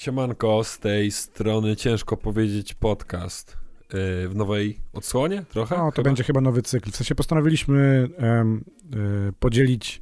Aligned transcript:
Siemanko, 0.00 0.64
z 0.64 0.78
tej 0.78 1.10
strony 1.10 1.76
ciężko 1.76 2.16
powiedzieć 2.16 2.74
podcast 2.74 3.56
yy, 3.92 4.28
w 4.28 4.32
nowej 4.34 4.80
odsłonie 4.92 5.44
trochę? 5.50 5.76
No, 5.76 5.84
to 5.84 5.90
chyba? 5.96 6.02
będzie 6.02 6.24
chyba 6.24 6.40
nowy 6.40 6.62
cykl. 6.62 6.90
W 6.90 6.96
sensie 6.96 7.14
postanowiliśmy 7.14 8.08
y, 9.28 9.32
podzielić 9.32 10.00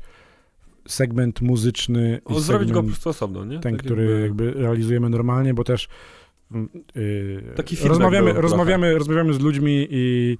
segment 0.88 1.40
muzyczny 1.40 2.20
o, 2.24 2.40
zrobić 2.40 2.72
go 2.72 2.82
po 2.82 2.88
prostu 2.88 3.10
osobno, 3.10 3.44
nie? 3.44 3.58
Ten, 3.58 3.76
tak 3.76 3.84
który 3.84 4.20
jakby... 4.20 4.44
jakby 4.44 4.62
realizujemy 4.62 5.10
normalnie, 5.10 5.54
bo 5.54 5.64
też 5.64 5.88
yy, 6.94 7.52
Taki 7.56 7.76
rozmawiamy, 7.88 8.32
rozmawiamy, 8.32 8.98
rozmawiamy 8.98 9.34
z 9.34 9.40
ludźmi 9.40 9.86
i 9.90 10.38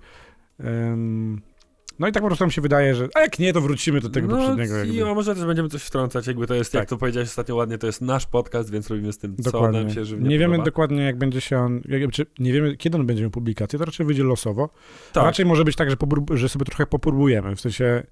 no 1.99 2.09
i 2.09 2.13
tak 2.13 2.23
po 2.23 2.29
prostu 2.29 2.45
nam 2.45 2.51
się 2.51 2.61
wydaje, 2.61 2.95
że 2.95 3.09
a 3.15 3.21
jak 3.21 3.39
nie, 3.39 3.53
to 3.53 3.61
wrócimy 3.61 4.01
do 4.01 4.09
tego 4.09 4.29
no, 4.29 4.37
poprzedniego. 4.37 4.77
Jakby. 4.77 4.95
I, 4.95 5.03
a 5.03 5.15
może 5.15 5.35
też 5.35 5.45
będziemy 5.45 5.69
coś 5.69 5.83
wtrącać, 5.83 6.27
jakby 6.27 6.47
to 6.47 6.55
jest, 6.55 6.73
tak. 6.73 6.79
jak 6.79 6.89
to 6.89 6.97
powiedziałeś 6.97 7.29
ostatnio 7.29 7.55
ładnie, 7.55 7.79
to 7.79 7.87
jest 7.87 8.01
nasz 8.01 8.27
podcast, 8.27 8.71
więc 8.71 8.91
robimy 8.91 9.13
z 9.13 9.19
tym, 9.19 9.37
dokładnie. 9.39 9.79
co 9.79 9.85
nam 9.85 9.95
się 9.95 10.05
żywnie 10.05 10.29
Nie 10.29 10.37
podoba. 10.37 10.53
wiemy 10.53 10.65
dokładnie, 10.65 11.03
jak 11.03 11.19
będzie 11.19 11.41
się 11.41 11.59
on, 11.59 11.81
jak, 11.89 12.11
czy 12.11 12.27
nie 12.39 12.53
wiemy, 12.53 12.77
kiedy 12.77 12.99
on 12.99 13.07
będzie 13.07 13.23
miał 13.23 13.31
publikację, 13.31 13.79
to 13.79 13.85
raczej 13.85 14.07
wyjdzie 14.07 14.25
losowo. 14.25 14.69
Tak. 15.13 15.25
raczej 15.25 15.47
może 15.47 15.65
być 15.65 15.77
tak, 15.77 15.91
że, 15.91 15.97
że 16.35 16.49
sobie 16.49 16.65
trochę 16.65 16.87
popróbujemy, 16.87 17.57
w 17.57 17.61
sensie 17.61 18.03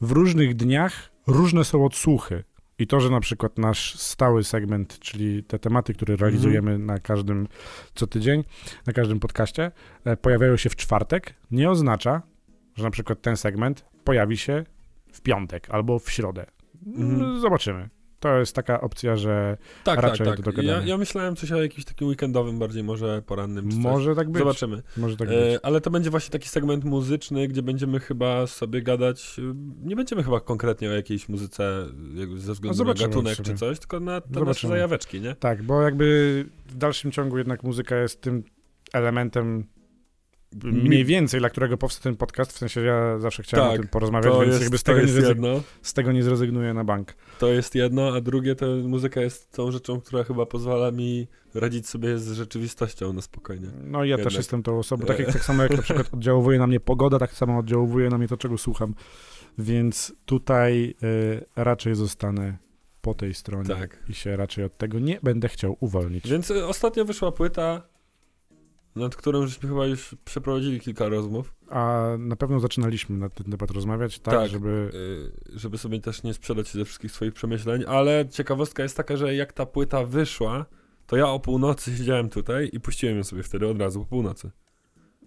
w 0.00 0.12
różnych 0.12 0.54
dniach 0.54 1.10
różne 1.26 1.64
są 1.64 1.84
odsłuchy. 1.84 2.44
I 2.78 2.86
to, 2.86 3.00
że 3.00 3.10
na 3.10 3.20
przykład 3.20 3.58
nasz 3.58 3.98
stały 3.98 4.44
segment, 4.44 4.98
czyli 4.98 5.44
te 5.44 5.58
tematy, 5.58 5.94
które 5.94 6.14
mhm. 6.14 6.30
realizujemy 6.30 6.70
mm. 6.70 6.86
na 6.86 6.98
każdym 6.98 7.48
co 7.94 8.06
tydzień, 8.06 8.44
na 8.86 8.92
każdym 8.92 9.20
podcaście, 9.20 9.70
e, 10.04 10.16
pojawiają 10.16 10.56
się 10.56 10.70
w 10.70 10.76
czwartek, 10.76 11.34
nie 11.50 11.70
oznacza, 11.70 12.22
że 12.78 12.84
na 12.84 12.90
przykład 12.90 13.22
ten 13.22 13.36
segment 13.36 13.84
pojawi 14.04 14.36
się 14.36 14.64
w 15.12 15.20
piątek 15.20 15.70
albo 15.70 15.98
w 15.98 16.10
środę. 16.10 16.46
Mm. 16.86 17.40
Zobaczymy. 17.40 17.88
To 18.20 18.38
jest 18.38 18.54
taka 18.54 18.80
opcja, 18.80 19.16
że 19.16 19.56
tak, 19.84 20.00
raczej 20.00 20.26
tak, 20.26 20.40
tak. 20.42 20.56
Ja, 20.56 20.82
ja, 20.82 20.98
myślałem 20.98 21.36
coś 21.36 21.52
o 21.52 21.62
jakimś 21.62 21.84
takim 21.84 22.08
weekendowym, 22.08 22.58
bardziej 22.58 22.84
może 22.84 23.22
porannym. 23.22 23.68
może 23.76 24.14
tak 24.14 24.30
być. 24.30 24.38
Zobaczymy. 24.38 24.82
Może 24.96 25.16
tak 25.16 25.28
e, 25.28 25.30
być. 25.30 25.54
E, 25.54 25.66
ale 25.66 25.80
to 25.80 25.90
będzie 25.90 26.10
właśnie 26.10 26.30
taki 26.30 26.48
segment 26.48 26.84
muzyczny, 26.84 27.48
gdzie 27.48 27.62
będziemy 27.62 28.00
chyba 28.00 28.46
sobie 28.46 28.82
gadać. 28.82 29.36
Nie 29.82 29.96
będziemy 29.96 30.22
chyba 30.22 30.40
konkretnie 30.40 30.88
o 30.88 30.92
jakiejś 30.92 31.28
muzyce 31.28 31.86
ze 32.36 32.52
względu 32.52 32.84
no 32.84 32.94
na 32.94 32.94
gatunek 32.94 33.36
czy 33.42 33.54
coś, 33.54 33.78
tylko 33.78 34.00
na 34.00 34.20
te 34.20 34.40
nasze 34.40 34.68
zajaweczki, 34.68 35.20
nie? 35.20 35.34
Tak, 35.34 35.62
bo 35.62 35.82
jakby 35.82 36.46
w 36.66 36.76
dalszym 36.76 37.12
ciągu 37.12 37.38
jednak 37.38 37.62
muzyka 37.62 37.96
jest 37.96 38.20
tym 38.20 38.42
elementem 38.92 39.64
mniej 40.64 41.04
więcej, 41.04 41.40
dla 41.40 41.50
którego 41.50 41.76
powstał 41.76 42.02
ten 42.02 42.16
podcast, 42.16 42.52
w 42.52 42.58
sensie 42.58 42.80
ja 42.80 43.18
zawsze 43.18 43.42
chciałem 43.42 43.70
tak, 43.70 43.78
o 43.78 43.82
tym 43.82 43.88
porozmawiać, 43.88 44.32
więc 44.34 44.46
jest, 44.46 44.60
jakby 44.60 44.78
z 44.78 44.82
tego, 44.82 45.00
nie 45.00 45.06
zrezygn- 45.06 45.60
z 45.82 45.92
tego 45.92 46.12
nie 46.12 46.22
zrezygnuję 46.22 46.74
na 46.74 46.84
bank. 46.84 47.14
To 47.38 47.48
jest 47.48 47.74
jedno, 47.74 48.14
a 48.14 48.20
drugie 48.20 48.54
to 48.54 48.66
muzyka 48.66 49.20
jest 49.20 49.52
tą 49.52 49.70
rzeczą, 49.70 50.00
która 50.00 50.24
chyba 50.24 50.46
pozwala 50.46 50.90
mi 50.90 51.26
radzić 51.54 51.88
sobie 51.88 52.18
z 52.18 52.32
rzeczywistością 52.32 53.12
na 53.12 53.22
spokojnie. 53.22 53.68
No 53.84 54.04
i 54.04 54.08
ja 54.08 54.16
Jednak. 54.16 54.24
też 54.24 54.36
jestem 54.36 54.62
tą 54.62 54.78
osobą, 54.78 55.06
tak, 55.06 55.18
jak, 55.18 55.32
tak 55.32 55.44
samo 55.44 55.62
jak 55.62 55.72
na 55.72 55.82
przykład 55.82 56.08
oddziałuje 56.14 56.58
na 56.58 56.66
mnie 56.66 56.80
pogoda, 56.80 57.18
tak 57.18 57.32
samo 57.32 57.58
oddziałuje 57.58 58.08
na 58.08 58.18
mnie 58.18 58.28
to, 58.28 58.36
czego 58.36 58.58
słucham, 58.58 58.94
więc 59.58 60.12
tutaj 60.24 60.94
y, 61.02 61.44
raczej 61.56 61.94
zostanę 61.94 62.58
po 63.00 63.14
tej 63.14 63.34
stronie 63.34 63.68
tak. 63.68 64.04
i 64.08 64.14
się 64.14 64.36
raczej 64.36 64.64
od 64.64 64.76
tego 64.76 64.98
nie 64.98 65.18
będę 65.22 65.48
chciał 65.48 65.76
uwolnić. 65.80 66.30
Więc 66.30 66.50
y, 66.50 66.66
ostatnio 66.66 67.04
wyszła 67.04 67.32
płyta 67.32 67.82
nad 68.98 69.16
którą 69.16 69.46
żeśmy 69.46 69.68
chyba 69.68 69.86
już 69.86 70.16
przeprowadzili 70.24 70.80
kilka 70.80 71.08
rozmów. 71.08 71.54
A 71.70 72.06
na 72.18 72.36
pewno 72.36 72.60
zaczynaliśmy 72.60 73.16
na 73.16 73.28
ten 73.28 73.52
temat 73.52 73.70
rozmawiać, 73.70 74.18
tak, 74.18 74.34
tak 74.34 74.50
żeby... 74.50 74.90
Y, 75.54 75.58
żeby 75.58 75.78
sobie 75.78 76.00
też 76.00 76.22
nie 76.22 76.34
sprzedać 76.34 76.68
ze 76.68 76.84
wszystkich 76.84 77.12
swoich 77.12 77.32
przemyśleń, 77.32 77.84
ale 77.88 78.28
ciekawostka 78.28 78.82
jest 78.82 78.96
taka, 78.96 79.16
że 79.16 79.34
jak 79.34 79.52
ta 79.52 79.66
płyta 79.66 80.04
wyszła, 80.04 80.66
to 81.06 81.16
ja 81.16 81.28
o 81.28 81.40
północy 81.40 81.96
siedziałem 81.96 82.28
tutaj 82.28 82.70
i 82.72 82.80
puściłem 82.80 83.16
ją 83.16 83.24
sobie 83.24 83.42
wtedy 83.42 83.66
od 83.66 83.80
razu 83.80 84.00
po 84.00 84.06
północy. 84.06 84.50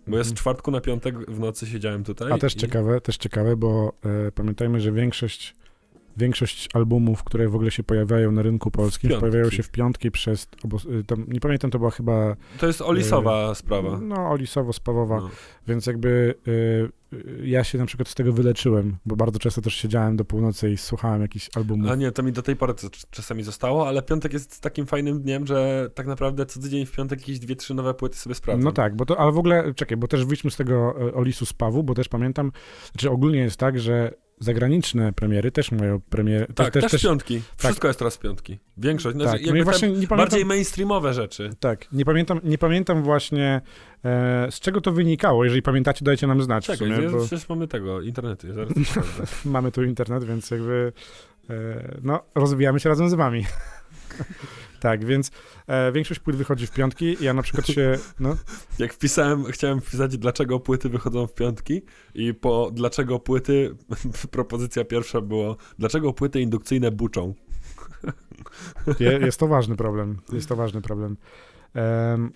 Bo 0.08 0.18
ja 0.18 0.24
z 0.24 0.28
mhm. 0.28 0.36
czwartku 0.36 0.72
na 0.72 0.82
piątek 0.82 1.32
w 1.32 1.40
nocy 1.40 1.68
siedziałem 1.68 2.04
tutaj. 2.04 2.32
A 2.32 2.38
też 2.38 2.56
i... 2.56 2.60
ciekawe, 2.60 3.02
też 3.02 3.18
ciekawe, 3.18 3.58
bo 3.58 3.94
e, 4.28 4.32
pamiętajmy, 4.32 4.80
że 4.80 4.92
większość 4.92 5.56
Większość 6.18 6.70
albumów, 6.74 7.24
które 7.24 7.48
w 7.48 7.56
ogóle 7.56 7.72
się 7.72 7.84
pojawiają 7.84 8.32
na 8.32 8.42
rynku 8.42 8.72
polskim, 8.72 9.10
piątki. 9.10 9.20
pojawiają 9.20 9.50
się 9.50 9.64
w 9.64 9.70
piątki 9.70 10.12
przez. 10.12 10.48
Y, 11.00 11.04
tam, 11.04 11.26
nie 11.28 11.40
pamiętam, 11.40 11.72
to 11.72 11.80
była 11.80 11.92
chyba. 11.92 12.36
To 12.60 12.68
jest 12.68 12.82
olisowa 12.82 13.52
y, 13.52 13.56
sprawa. 13.56 14.00
No, 14.02 14.16
olisowo-spawowa. 14.16 15.22
No. 15.22 15.30
Więc 15.68 15.86
jakby 15.86 16.36
y, 16.48 16.92
ja 17.44 17.64
się 17.64 17.78
na 17.78 17.86
przykład 17.86 18.08
z 18.08 18.16
tego 18.16 18.34
wyleczyłem, 18.34 18.98
bo 19.06 19.16
bardzo 19.16 19.40
często 19.40 19.62
też 19.62 19.76
siedziałem 19.76 20.16
do 20.16 20.26
północy 20.26 20.72
i 20.72 20.78
słuchałem 20.78 21.22
jakichś 21.22 21.50
albumów. 21.56 21.92
A 21.92 21.96
nie, 21.96 22.12
to 22.12 22.24
mi 22.24 22.32
do 22.32 22.42
tej 22.42 22.56
pory 22.56 22.74
czasami 23.10 23.44
zostało, 23.44 23.88
ale 23.88 24.02
piątek 24.02 24.34
jest 24.34 24.62
takim 24.62 24.86
fajnym 24.86 25.22
dniem, 25.22 25.48
że 25.48 25.90
tak 25.96 26.08
naprawdę 26.08 26.46
co 26.46 26.60
tydzień 26.60 26.86
w 26.86 26.92
piątek 26.92 27.20
jakieś 27.20 27.40
dwie, 27.40 27.56
trzy 27.56 27.74
nowe 27.74 27.94
płyty 27.94 28.18
sobie 28.18 28.36
sprawdzam. 28.36 28.64
No 28.64 28.72
tak, 28.72 28.96
bo 28.96 29.06
to, 29.06 29.20
ale 29.20 29.32
w 29.32 29.38
ogóle, 29.38 29.74
czekaj, 29.74 29.98
bo 29.98 30.08
też 30.08 30.26
wyjdźmy 30.26 30.52
z 30.52 30.56
tego 30.56 30.96
Olisu 31.14 31.46
Spawu, 31.46 31.84
bo 31.84 31.94
też 31.94 32.10
pamiętam, 32.10 32.52
znaczy 32.92 33.12
ogólnie 33.12 33.40
jest 33.40 33.58
tak, 33.58 33.80
że 33.80 34.14
zagraniczne 34.42 35.14
premiery 35.14 35.52
też 35.52 35.72
mają 35.72 36.02
premiery. 36.02 36.48
Tak, 36.56 36.74
też, 36.74 36.84
też, 36.84 36.92
też 36.92 37.04
piątki. 37.04 37.36
Tak. 37.36 37.58
Wszystko 37.58 37.88
jest 37.88 38.00
teraz 38.00 38.18
piątki. 38.18 38.60
Większość. 38.78 39.16
Znaczy, 39.16 39.32
tak, 39.32 39.56
no 39.56 39.64
właśnie 39.64 39.88
pamiętam, 39.88 40.18
bardziej 40.18 40.46
mainstreamowe 40.46 41.14
rzeczy. 41.14 41.50
Tak, 41.60 41.92
nie 41.92 42.06
pamiętam, 42.06 42.40
nie 42.44 42.58
pamiętam 42.58 43.04
właśnie 43.04 43.62
e, 44.06 44.48
z 44.52 44.60
czego 44.60 44.82
to 44.82 44.92
wynikało. 44.92 45.44
Jeżeli 45.44 45.62
pamiętacie, 45.62 46.06
dajcie 46.06 46.28
nam 46.28 46.42
znać. 46.42 46.66
Czekaj, 46.66 46.96
sumie, 46.96 47.10
bo... 47.10 47.20
przecież 47.20 47.50
mamy 47.50 47.68
tego, 47.68 48.02
internetu. 48.02 48.48
mamy 49.46 49.72
tu 49.72 49.84
internet, 49.84 50.24
więc 50.24 50.52
jakby 50.52 50.94
e, 51.50 51.54
no, 52.04 52.24
rozwijamy 52.36 52.80
się 52.80 52.90
razem 52.90 53.10
z 53.10 53.14
wami. 53.14 53.46
Tak, 54.82 55.06
więc 55.06 55.32
e, 55.68 55.92
większość 55.92 56.20
płyt 56.20 56.36
wychodzi 56.36 56.68
w 56.68 56.72
piątki. 56.72 57.18
Ja 57.22 57.34
na 57.34 57.42
przykład 57.42 57.68
się. 57.68 57.98
No. 58.20 58.38
Jak 58.80 58.94
wpisałem, 58.94 59.44
chciałem 59.44 59.82
wpisać, 59.82 60.18
dlaczego 60.18 60.60
płyty 60.60 60.90
wychodzą 60.90 61.28
w 61.28 61.34
piątki, 61.34 61.82
i 62.16 62.34
po 62.34 62.72
dlaczego 62.74 63.20
płyty, 63.20 63.76
propozycja 64.32 64.86
pierwsza 64.86 65.22
było, 65.22 65.58
dlaczego 65.80 66.14
płyty 66.14 66.42
indukcyjne 66.42 66.92
buczą. 66.92 67.34
Je, 69.00 69.12
jest 69.12 69.40
to 69.40 69.48
ważny 69.48 69.76
problem. 69.76 70.18
Jest 70.34 70.50
to 70.50 70.56
ważny 70.56 70.82
problem. 70.82 71.18
Um, 71.76 72.32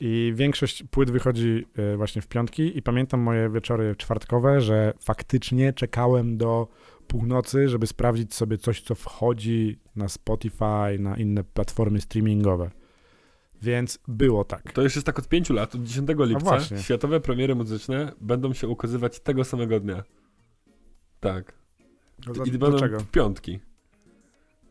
i 0.00 0.32
większość 0.36 0.84
płyt 0.90 1.10
wychodzi 1.10 1.66
e, 1.76 1.96
właśnie 1.96 2.22
w 2.22 2.28
piątki 2.28 2.78
i 2.78 2.82
pamiętam 2.82 3.20
moje 3.20 3.50
wieczory 3.50 3.96
czwartkowe, 3.96 4.60
że 4.60 4.92
faktycznie 5.00 5.72
czekałem 5.72 6.36
do 6.36 6.68
północy, 7.08 7.68
żeby 7.68 7.86
sprawdzić 7.86 8.34
sobie 8.34 8.58
coś, 8.58 8.80
co 8.80 8.94
wchodzi 8.94 9.78
na 9.96 10.08
Spotify, 10.08 10.98
na 10.98 11.16
inne 11.16 11.44
platformy 11.44 12.00
streamingowe. 12.00 12.70
Więc 13.62 13.98
było 14.08 14.44
tak. 14.44 14.72
To 14.72 14.82
już 14.82 14.94
jest 14.94 15.06
tak 15.06 15.18
od 15.18 15.28
pięciu 15.28 15.54
lat, 15.54 15.74
od 15.74 15.82
10 15.82 16.08
lipca, 16.18 16.60
światowe 16.82 17.20
premiery 17.20 17.54
muzyczne 17.54 18.12
będą 18.20 18.52
się 18.52 18.68
ukazywać 18.68 19.20
tego 19.20 19.44
samego 19.44 19.80
dnia. 19.80 20.02
Tak. 21.20 21.52
No 22.26 22.44
I 22.44 22.50
będą 22.50 22.78
czego? 22.78 22.98
piątki. 23.12 23.60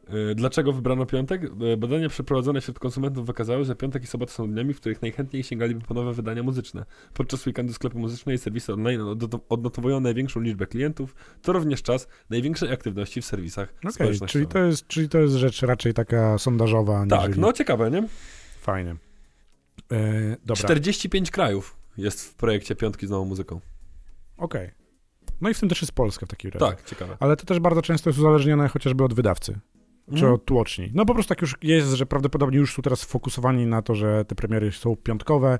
E, 0.07 0.35
dlaczego 0.35 0.73
wybrano 0.73 1.05
piątek? 1.05 1.41
E, 1.73 1.77
badania 1.77 2.09
przeprowadzone 2.09 2.61
wśród 2.61 2.79
konsumentów 2.79 3.25
wykazały, 3.25 3.65
że 3.65 3.75
piątek 3.75 4.03
i 4.03 4.07
sobota 4.07 4.31
są 4.31 4.51
dniami, 4.51 4.73
w 4.73 4.79
których 4.79 5.01
najchętniej 5.01 5.43
sięgaliby 5.43 5.85
po 5.85 5.93
nowe 5.93 6.13
wydania 6.13 6.43
muzyczne. 6.43 6.85
Podczas 7.13 7.47
weekendu 7.47 7.73
sklepy 7.73 7.97
muzyczne 7.97 8.33
i 8.33 8.37
serwisy 8.37 8.73
online 8.73 9.01
odnotowują 9.49 9.99
największą 9.99 10.41
liczbę 10.41 10.67
klientów, 10.67 11.15
to 11.41 11.53
również 11.53 11.83
czas 11.83 12.07
największej 12.29 12.71
aktywności 12.71 13.21
w 13.21 13.25
serwisach 13.25 13.73
okay, 13.95 14.27
czyli 14.27 14.47
to 14.47 14.59
jest 14.59 14.87
Czyli 14.87 15.09
to 15.09 15.19
jest 15.19 15.33
rzecz 15.33 15.61
raczej 15.61 15.93
taka 15.93 16.37
sondażowa. 16.37 17.05
Tak, 17.09 17.37
no 17.37 17.53
ciekawe, 17.53 17.91
nie? 17.91 18.07
Fajnie. 18.61 18.95
E, 19.91 20.37
dobra. 20.45 20.63
45 20.63 21.31
krajów 21.31 21.77
jest 21.97 22.25
w 22.25 22.35
projekcie 22.35 22.75
Piątki 22.75 23.07
z 23.07 23.09
nową 23.09 23.25
muzyką. 23.25 23.59
Okej. 24.37 24.65
Okay. 24.65 24.85
No 25.41 25.49
i 25.49 25.53
w 25.53 25.59
tym 25.59 25.69
też 25.69 25.81
jest 25.81 25.91
Polska 25.91 26.25
w 26.25 26.29
takim 26.29 26.51
razie. 26.51 26.65
Tak, 26.65 26.83
ciekawe. 26.83 27.17
Ale 27.19 27.37
to 27.37 27.45
też 27.45 27.59
bardzo 27.59 27.81
często 27.81 28.09
jest 28.09 28.19
uzależnione 28.19 28.67
chociażby 28.67 29.03
od 29.03 29.13
wydawcy 29.13 29.59
czy 30.09 30.13
mhm. 30.13 30.33
od 30.33 30.45
tłoczni. 30.45 30.91
No 30.93 31.05
po 31.05 31.13
prostu 31.13 31.29
tak 31.29 31.41
już 31.41 31.55
jest, 31.61 31.93
że 31.93 32.05
prawdopodobnie 32.05 32.57
już 32.57 32.73
są 32.73 32.81
teraz 32.81 32.99
sfokusowani 32.99 33.65
na 33.65 33.81
to, 33.81 33.95
że 33.95 34.25
te 34.25 34.35
premiery 34.35 34.71
są 34.71 34.95
piątkowe. 34.95 35.59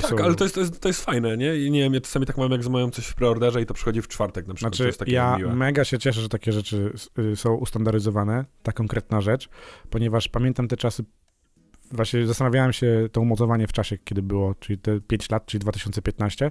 tak, 0.00 0.10
są... 0.10 0.18
ale 0.18 0.34
to 0.34 0.44
jest, 0.44 0.54
to, 0.54 0.60
jest, 0.60 0.80
to 0.80 0.88
jest 0.88 1.04
fajne, 1.04 1.36
nie? 1.36 1.56
I 1.56 1.70
nie 1.70 1.80
wiem, 1.80 1.94
ja 1.94 2.00
czasami 2.00 2.26
tak 2.26 2.38
mam, 2.38 2.52
jak 2.52 2.68
mają 2.68 2.90
coś 2.90 3.06
w 3.06 3.14
preorderze 3.14 3.62
i 3.62 3.66
to 3.66 3.74
przychodzi 3.74 4.02
w 4.02 4.08
czwartek 4.08 4.46
na 4.46 4.54
przykład. 4.54 4.76
Znaczy, 4.76 5.10
ja 5.12 5.36
miłe. 5.38 5.54
mega 5.54 5.84
się 5.84 5.98
cieszę, 5.98 6.20
że 6.20 6.28
takie 6.28 6.52
rzeczy 6.52 6.92
y, 7.18 7.36
są 7.36 7.54
ustandaryzowane, 7.54 8.44
ta 8.62 8.72
konkretna 8.72 9.20
rzecz, 9.20 9.48
ponieważ 9.90 10.28
pamiętam 10.28 10.68
te 10.68 10.76
czasy, 10.76 11.04
właśnie 11.92 12.26
zastanawiałem 12.26 12.72
się 12.72 13.08
to 13.12 13.20
umocowanie 13.20 13.66
w 13.66 13.72
czasie, 13.72 13.98
kiedy 13.98 14.22
było, 14.22 14.54
czyli 14.54 14.78
te 14.78 15.00
5 15.00 15.30
lat, 15.30 15.46
czyli 15.46 15.60
2015, 15.60 16.50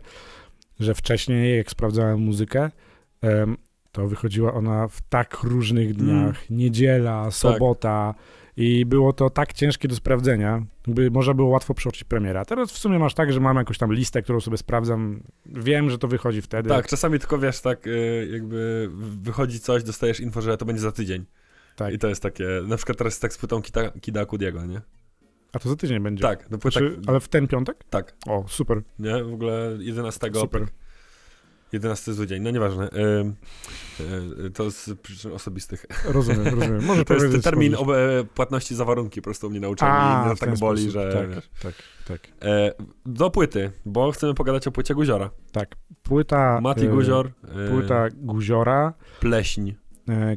że 0.79 0.93
wcześniej, 0.93 1.57
jak 1.57 1.71
sprawdzałem 1.71 2.19
muzykę, 2.19 2.71
to 3.95 4.07
wychodziła 4.07 4.53
ona 4.53 4.87
w 4.87 5.01
tak 5.01 5.43
różnych 5.43 5.85
mm. 5.85 5.97
dniach, 5.97 6.35
mm. 6.49 6.59
niedziela, 6.59 7.23
tak. 7.25 7.33
sobota 7.33 8.13
tak. 8.17 8.23
i 8.57 8.85
było 8.85 9.13
to 9.13 9.29
tak 9.29 9.53
ciężkie 9.53 9.87
do 9.87 9.95
sprawdzenia, 9.95 10.65
by 10.87 11.11
można 11.11 11.33
było 11.33 11.49
łatwo 11.49 11.73
przeoczyć 11.73 12.03
premiera. 12.03 12.45
Teraz 12.45 12.71
w 12.71 12.77
sumie 12.77 12.99
masz 12.99 13.13
tak, 13.13 13.33
że 13.33 13.39
mam 13.39 13.57
jakąś 13.57 13.77
tam 13.77 13.93
listę, 13.93 14.21
którą 14.21 14.39
sobie 14.39 14.57
sprawdzam, 14.57 15.23
wiem, 15.45 15.89
że 15.89 15.97
to 15.97 16.07
wychodzi 16.07 16.41
wtedy. 16.41 16.69
Tak, 16.69 16.87
czasami 16.87 17.19
tylko 17.19 17.37
wiesz, 17.37 17.61
tak 17.61 17.87
y, 17.87 18.27
jakby 18.31 18.89
wychodzi 19.21 19.59
coś, 19.59 19.83
dostajesz 19.83 20.19
info, 20.19 20.41
że 20.41 20.57
to 20.57 20.65
będzie 20.65 20.81
za 20.81 20.91
tydzień. 20.91 21.25
Tak. 21.75 21.93
I 21.93 21.99
to 21.99 22.07
jest 22.07 22.23
takie, 22.23 22.47
na 22.67 22.77
przykład 22.77 22.97
teraz 22.97 23.13
jest 23.13 23.21
tak 23.21 23.33
z 23.33 23.37
płytą 23.37 23.61
Kida, 23.61 23.91
Kida 24.01 24.25
Kudiego, 24.25 24.65
nie? 24.65 24.81
A 25.53 25.59
to 25.59 25.69
za 25.69 25.75
tydzień 25.75 25.99
będzie? 25.99 26.21
Tak. 26.21 26.49
No, 26.49 26.57
znaczy, 26.57 26.99
Ale 27.07 27.19
w 27.19 27.27
ten 27.27 27.47
piątek? 27.47 27.83
Tak. 27.89 28.15
O, 28.27 28.45
super. 28.47 28.81
Nie, 28.99 29.23
w 29.23 29.33
ogóle 29.33 29.77
11. 29.79 30.29
Super. 30.33 30.65
11 31.75 32.13
zły 32.13 32.27
dzień, 32.27 32.43
no 32.43 32.51
nieważne. 32.51 32.89
Yy, 34.39 34.49
to 34.49 34.71
z 34.71 34.89
przyczyn 35.01 35.31
osobistych. 35.31 35.85
Rozumiem, 36.05 36.45
rozumiem. 36.45 36.85
Może 36.85 37.05
to 37.05 37.13
jest 37.13 37.43
termin 37.43 37.75
płatności 38.35 38.75
za 38.75 38.85
warunki, 38.85 39.21
po 39.21 39.25
prostu 39.25 39.49
mnie 39.49 39.59
nauczyli 39.59 39.91
A, 39.91 40.31
i 40.35 40.37
tak 40.37 40.59
boli, 40.59 40.91
że... 40.91 41.13
Tak, 41.13 41.29
wiesz. 41.29 41.49
tak, 41.63 41.73
tak. 42.07 42.19
E, 42.41 42.71
do 43.05 43.29
płyty, 43.29 43.71
bo 43.85 44.11
chcemy 44.11 44.33
pogadać 44.33 44.67
o 44.67 44.71
płycie 44.71 44.95
Guziora. 44.95 45.29
Tak, 45.51 45.75
płyta... 46.03 46.61
Mati 46.61 46.87
Guzior. 46.87 47.31
Płyta 47.69 48.07
Guziora. 48.13 48.93
Pleśń. 49.19 49.71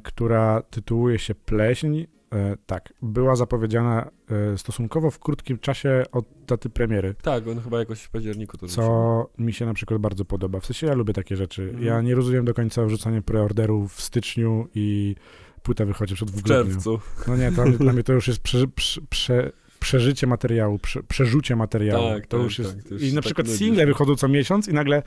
która 0.02 0.62
tytułuje 0.62 1.18
się 1.18 1.34
Pleśń 1.34 2.04
E, 2.04 2.17
tak, 2.66 2.92
była 3.02 3.36
zapowiedziana 3.36 4.10
e, 4.30 4.58
stosunkowo 4.58 5.10
w 5.10 5.18
krótkim 5.18 5.58
czasie 5.58 6.04
od 6.12 6.24
daty 6.46 6.70
premiery. 6.70 7.14
Tak, 7.22 7.48
on 7.48 7.60
chyba 7.60 7.78
jakoś 7.78 8.00
w 8.00 8.10
październiku 8.10 8.58
to 8.58 8.66
Co 8.66 9.30
mi 9.38 9.52
się 9.52 9.66
na 9.66 9.74
przykład 9.74 10.00
bardzo 10.00 10.24
podoba. 10.24 10.60
W 10.60 10.66
sensie 10.66 10.86
ja 10.86 10.94
lubię 10.94 11.12
takie 11.12 11.36
rzeczy. 11.36 11.62
Mhm. 11.62 11.84
Ja 11.84 12.00
nie 12.00 12.14
rozumiem 12.14 12.44
do 12.44 12.54
końca 12.54 12.84
wrzucania 12.84 13.22
preorderów 13.22 13.94
w 13.94 14.00
styczniu 14.00 14.68
i 14.74 15.16
płyta 15.62 15.84
wychodzi 15.84 16.14
przed 16.14 16.30
w, 16.30 16.40
w 16.40 16.42
czerwcu. 16.42 17.00
No 17.28 17.36
nie, 17.36 17.52
to, 17.52 17.64
dla 17.64 17.92
mnie 17.92 18.02
to 18.02 18.12
już 18.12 18.28
jest 18.28 18.40
prze, 18.40 18.66
prze, 18.66 19.00
prze, 19.10 19.52
przeżycie 19.80 20.26
materiału, 20.26 20.78
prze, 20.78 21.02
przerzucie 21.02 21.56
materiału. 21.56 22.08
Tak, 22.08 22.26
to 22.26 22.36
tak, 22.36 22.44
już 22.44 22.58
jest. 22.58 22.76
tak, 22.82 22.90
już 22.90 23.02
I 23.02 23.08
na 23.08 23.14
tak 23.14 23.24
przykład 23.24 23.48
single 23.48 23.86
wychodzą 23.86 24.16
co 24.16 24.28
miesiąc 24.28 24.68
i 24.68 24.72
nagle 24.74 25.02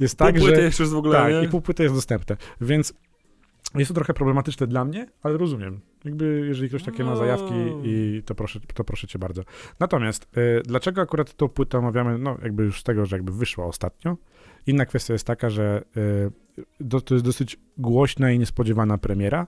jest 0.00 0.18
pół 0.18 0.26
tak, 0.26 0.36
płyty 0.38 0.56
że... 0.56 0.62
jeszcze 0.62 0.82
jest 0.82 0.92
w 0.92 0.96
ogóle, 0.96 1.18
Tak, 1.18 1.32
nie? 1.32 1.42
i 1.44 1.48
pół 1.48 1.60
płyty 1.60 1.82
jest 1.82 1.94
dostępne. 1.94 2.36
Więc 2.60 2.94
jest 3.74 3.88
to 3.88 3.94
trochę 3.94 4.14
problematyczne 4.14 4.66
dla 4.66 4.84
mnie, 4.84 5.06
ale 5.22 5.38
rozumiem. 5.38 5.80
Jakby, 6.04 6.44
jeżeli 6.48 6.68
ktoś 6.68 6.82
takie 6.82 7.04
ma 7.04 7.16
zajawki, 7.16 7.54
i 7.84 8.22
to 8.26 8.34
proszę, 8.34 8.60
to 8.74 8.84
proszę 8.84 9.06
cię 9.06 9.18
bardzo. 9.18 9.42
Natomiast, 9.80 10.28
y, 10.36 10.62
dlaczego 10.64 11.00
akurat 11.00 11.34
tą 11.34 11.48
płytę 11.48 11.78
omawiamy, 11.78 12.18
no 12.18 12.38
jakby 12.42 12.64
już 12.64 12.80
z 12.80 12.82
tego, 12.82 13.06
że 13.06 13.16
jakby 13.16 13.32
wyszła 13.32 13.66
ostatnio. 13.66 14.16
Inna 14.66 14.86
kwestia 14.86 15.12
jest 15.12 15.26
taka, 15.26 15.50
że 15.50 15.82
y, 16.80 17.00
to 17.04 17.14
jest 17.14 17.24
dosyć 17.24 17.56
głośna 17.78 18.30
i 18.30 18.38
niespodziewana 18.38 18.98
premiera. 18.98 19.46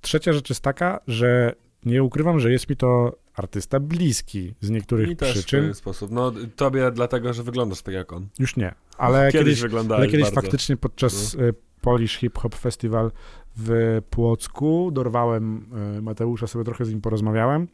Trzecia 0.00 0.32
rzecz 0.32 0.48
jest 0.48 0.60
taka, 0.60 1.00
że 1.06 1.54
nie 1.84 2.02
ukrywam, 2.02 2.40
że 2.40 2.52
jest 2.52 2.70
mi 2.70 2.76
to 2.76 3.18
artysta 3.34 3.80
bliski 3.80 4.54
z 4.60 4.70
niektórych 4.70 5.10
I 5.10 5.16
przyczyn. 5.16 5.42
też 5.42 5.44
w 5.44 5.50
pewien 5.50 5.74
sposób. 5.74 6.10
No 6.10 6.32
tobie 6.56 6.90
dlatego, 6.90 7.32
że 7.32 7.42
wyglądasz 7.42 7.82
tak 7.82 7.94
jak 7.94 8.12
on. 8.12 8.28
Już 8.38 8.56
nie, 8.56 8.74
ale 8.98 9.28
kiedyś, 9.32 9.62
kiedyś, 9.62 9.90
ale 9.90 10.08
kiedyś 10.08 10.30
faktycznie 10.30 10.76
podczas 10.76 11.36
no. 11.36 11.44
Y, 11.44 11.54
Polish 11.80 12.16
Hip 12.16 12.38
Hop 12.38 12.54
Festival 12.54 13.10
w 13.56 14.00
Płocku. 14.10 14.90
Dorwałem 14.92 15.66
e, 15.96 16.02
Mateusza, 16.02 16.46
sobie 16.46 16.64
trochę 16.64 16.84
z 16.84 16.90
nim 16.90 17.00
porozmawiałem. 17.00 17.68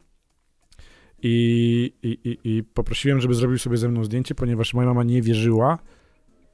I, 1.23 1.93
i, 2.03 2.39
i, 2.45 2.63
poprosiłem, 2.63 3.21
żeby 3.21 3.35
zrobił 3.35 3.59
sobie 3.59 3.77
ze 3.77 3.89
mną 3.89 4.05
zdjęcie, 4.05 4.35
ponieważ 4.35 4.75
moja 4.75 4.89
mama 4.89 5.05
nie 5.05 5.23
wierzyła. 5.23 5.79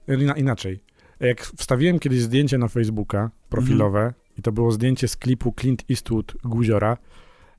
E, 0.08 0.38
inaczej. 0.38 0.80
Jak 1.20 1.42
wstawiłem 1.42 1.98
kiedyś 1.98 2.20
zdjęcie 2.20 2.58
na 2.58 2.68
Facebooka 2.68 3.30
profilowe, 3.48 4.00
mm. 4.00 4.12
i 4.38 4.42
to 4.42 4.52
było 4.52 4.72
zdjęcie 4.72 5.08
z 5.08 5.16
klipu 5.16 5.54
Clint 5.60 5.84
Eastwood 5.90 6.36
Guziora, 6.44 6.96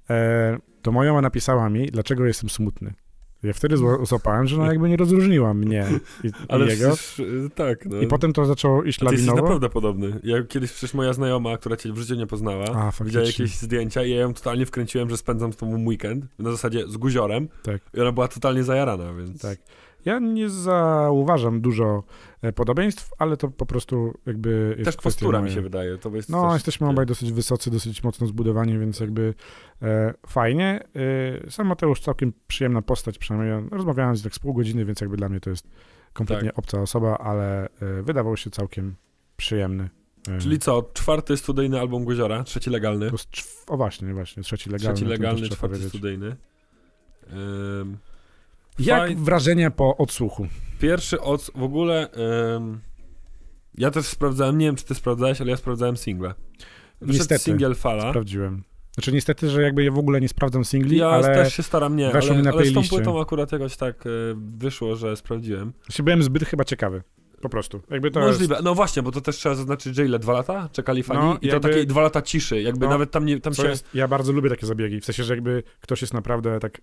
e, 0.10 0.58
to 0.82 0.92
moja 0.92 1.12
mama 1.12 1.22
napisała 1.22 1.70
mi, 1.70 1.86
dlaczego 1.86 2.26
jestem 2.26 2.50
smutny. 2.50 2.94
Ja 3.44 3.54
wtedy 3.54 3.78
złapałem, 4.04 4.48
że 4.48 4.58
no 4.58 4.66
jakby 4.66 4.90
nie 4.90 4.98
rozróżniła 4.98 5.54
mnie 5.54 5.86
i, 6.24 6.32
Ale 6.50 6.66
i 6.66 6.70
jego. 6.70 6.96
Przecież, 6.96 7.20
y, 7.20 7.50
tak, 7.56 7.86
no. 7.86 8.02
I 8.02 8.08
potem 8.08 8.34
to 8.34 8.46
zaczęło 8.46 8.84
iść 8.84 9.02
lawinowo. 9.02 9.28
Jesteś 9.28 9.44
naprawdę 9.44 9.70
podobny. 9.70 10.20
Ja 10.24 10.44
kiedyś 10.44 10.72
przecież 10.72 10.94
moja 10.94 11.14
znajoma, 11.14 11.58
która 11.58 11.78
cię 11.78 11.94
w 11.94 11.98
życiu 11.98 12.16
nie 12.16 12.28
poznała, 12.28 12.66
A, 12.66 13.04
widziała 13.04 13.26
jakieś 13.26 13.56
zdjęcia 13.56 14.04
i 14.04 14.12
ja 14.12 14.18
ją 14.18 14.34
totalnie 14.34 14.66
wkręciłem, 14.66 15.10
że 15.10 15.18
spędzam 15.18 15.54
z 15.54 15.58
tobą 15.58 15.86
weekend, 15.86 16.26
na 16.40 16.52
zasadzie 16.52 16.88
z 16.88 16.98
guziorem. 16.98 17.48
Tak. 17.64 17.82
I 17.94 18.02
ona 18.02 18.12
była 18.12 18.28
totalnie 18.28 18.64
zajarana, 18.64 19.14
więc... 19.14 19.42
Tak. 19.42 19.60
Ja 20.06 20.20
nie 20.20 20.50
zauważam 20.50 21.62
dużo 21.62 22.04
e, 22.42 22.54
podobieństw, 22.54 23.12
ale 23.18 23.38
to 23.38 23.48
po 23.48 23.66
prostu 23.66 24.14
jakby 24.26 24.76
jest 24.78 24.86
Też 24.86 25.04
postura 25.04 25.42
mi 25.42 25.52
się 25.52 25.62
wydaje. 25.62 25.98
To 25.98 26.10
jest 26.10 26.30
no, 26.30 26.54
jesteśmy 26.54 26.90
obaj 26.90 27.06
dosyć 27.06 27.32
wysocy, 27.32 27.72
dosyć 27.72 28.04
mocno 28.04 28.28
zbudowani, 28.28 28.80
więc 28.80 29.00
jakby 29.00 29.34
e, 29.82 30.14
fajnie. 30.28 30.84
E, 31.46 31.52
sam 31.52 31.68
Mateusz 31.68 32.00
całkiem 32.00 32.34
przyjemna 32.48 32.82
postać, 32.82 33.18
przynajmniej 33.18 33.52
ja 33.52 33.62
rozmawiałem 33.72 34.16
z 34.16 34.24
tak 34.24 34.36
z 34.36 34.40
pół 34.40 34.54
godziny, 34.54 34.86
więc 34.86 35.02
jakby 35.02 35.18
dla 35.18 35.30
mnie 35.30 35.40
to 35.40 35.50
jest 35.50 35.68
kompletnie 36.14 36.50
tak. 36.50 36.60
obca 36.60 36.82
osoba, 36.82 37.18
ale 37.18 37.66
e, 37.66 38.04
wydawał 38.04 38.38
się 38.38 38.50
całkiem 38.50 38.96
przyjemny. 39.38 39.90
E, 40.30 40.40
Czyli 40.40 40.60
co, 40.60 40.90
czwarty 40.94 41.38
studyjny 41.38 41.80
album 41.80 42.06
Guziora, 42.06 42.44
trzeci 42.44 42.70
legalny? 42.70 43.12
o 43.68 43.78
właśnie, 43.78 44.14
właśnie, 44.14 44.44
trzeci 44.44 44.70
legalny. 44.70 44.96
Trzeci 44.96 45.10
legalny, 45.10 45.50
czwarty 45.50 45.90
studyjny. 45.90 46.36
Jak 48.80 49.20
wrażenia 49.20 49.72
po 49.72 49.98
odsłuchu? 49.98 50.48
Pierwszy 50.80 51.22
od 51.22 51.52
w 51.56 51.64
ogóle. 51.64 52.10
Ym, 52.56 52.80
ja 53.78 53.92
też 53.92 54.06
sprawdzałem, 54.06 54.58
nie 54.58 54.66
wiem 54.66 54.76
czy 54.76 54.86
ty 54.86 54.96
sprawdzałeś, 54.96 55.42
ale 55.42 55.52
ja 55.52 55.58
sprawdzałem 55.58 55.98
single. 55.98 56.34
Wyszedł 57.02 57.18
niestety, 57.18 57.44
single 57.44 57.76
Fala. 57.76 58.10
Sprawdziłem. 58.10 58.64
Znaczy 58.94 59.12
niestety, 59.12 59.50
że 59.50 59.62
jakby 59.62 59.84
ja 59.84 59.92
w 59.92 59.98
ogóle 59.98 60.22
nie 60.22 60.30
sprawdzam 60.30 60.66
singli, 60.66 60.98
ja 60.98 61.10
ale 61.10 61.36
też 61.36 61.54
się 61.54 61.64
staram 61.64 61.96
nie, 61.96 62.14
ale, 62.14 62.36
mi 62.36 62.44
na 62.44 62.52
ale 62.52 62.66
z 62.66 62.74
tą 62.74 62.84
płytą 62.84 63.22
akurat 63.22 63.52
jakoś 63.52 63.78
tak 63.78 64.06
y, 64.06 64.10
wyszło, 64.36 64.96
że 64.96 65.16
sprawdziłem. 65.16 65.74
Znaczy 65.86 66.04
byłem 66.04 66.24
zbyt 66.24 66.46
chyba 66.46 66.64
ciekawy. 66.64 67.04
Po 67.42 67.50
prostu. 67.50 67.82
Jakby 67.90 68.12
to 68.12 68.20
Możliwe. 68.20 68.54
Jest... 68.56 68.66
No 68.66 68.76
właśnie, 68.76 69.04
bo 69.04 69.12
to 69.12 69.22
też 69.22 69.36
trzeba 69.36 69.56
zaznaczyć, 69.56 69.96
że 69.96 70.06
ile? 70.06 70.20
Dwa 70.20 70.34
lata 70.34 70.70
czekali 70.72 71.04
fani? 71.04 71.20
No, 71.20 71.38
I 71.42 71.48
jakby... 71.48 71.50
to 71.50 71.60
takie 71.60 71.86
dwa 71.86 72.02
lata 72.02 72.22
ciszy. 72.22 72.62
Jakby 72.62 72.86
no, 72.86 72.92
nawet 72.92 73.12
tam 73.12 73.26
nie... 73.26 73.40
Tam 73.40 73.54
się... 73.54 73.68
Jest... 73.68 73.90
Ja 73.94 74.08
bardzo 74.08 74.32
lubię 74.32 74.50
takie 74.50 74.66
zabiegi. 74.66 75.02
W 75.02 75.06
sensie, 75.06 75.24
że 75.24 75.34
jakby 75.34 75.64
ktoś 75.80 76.02
jest 76.02 76.14
naprawdę 76.14 76.60
tak 76.60 76.82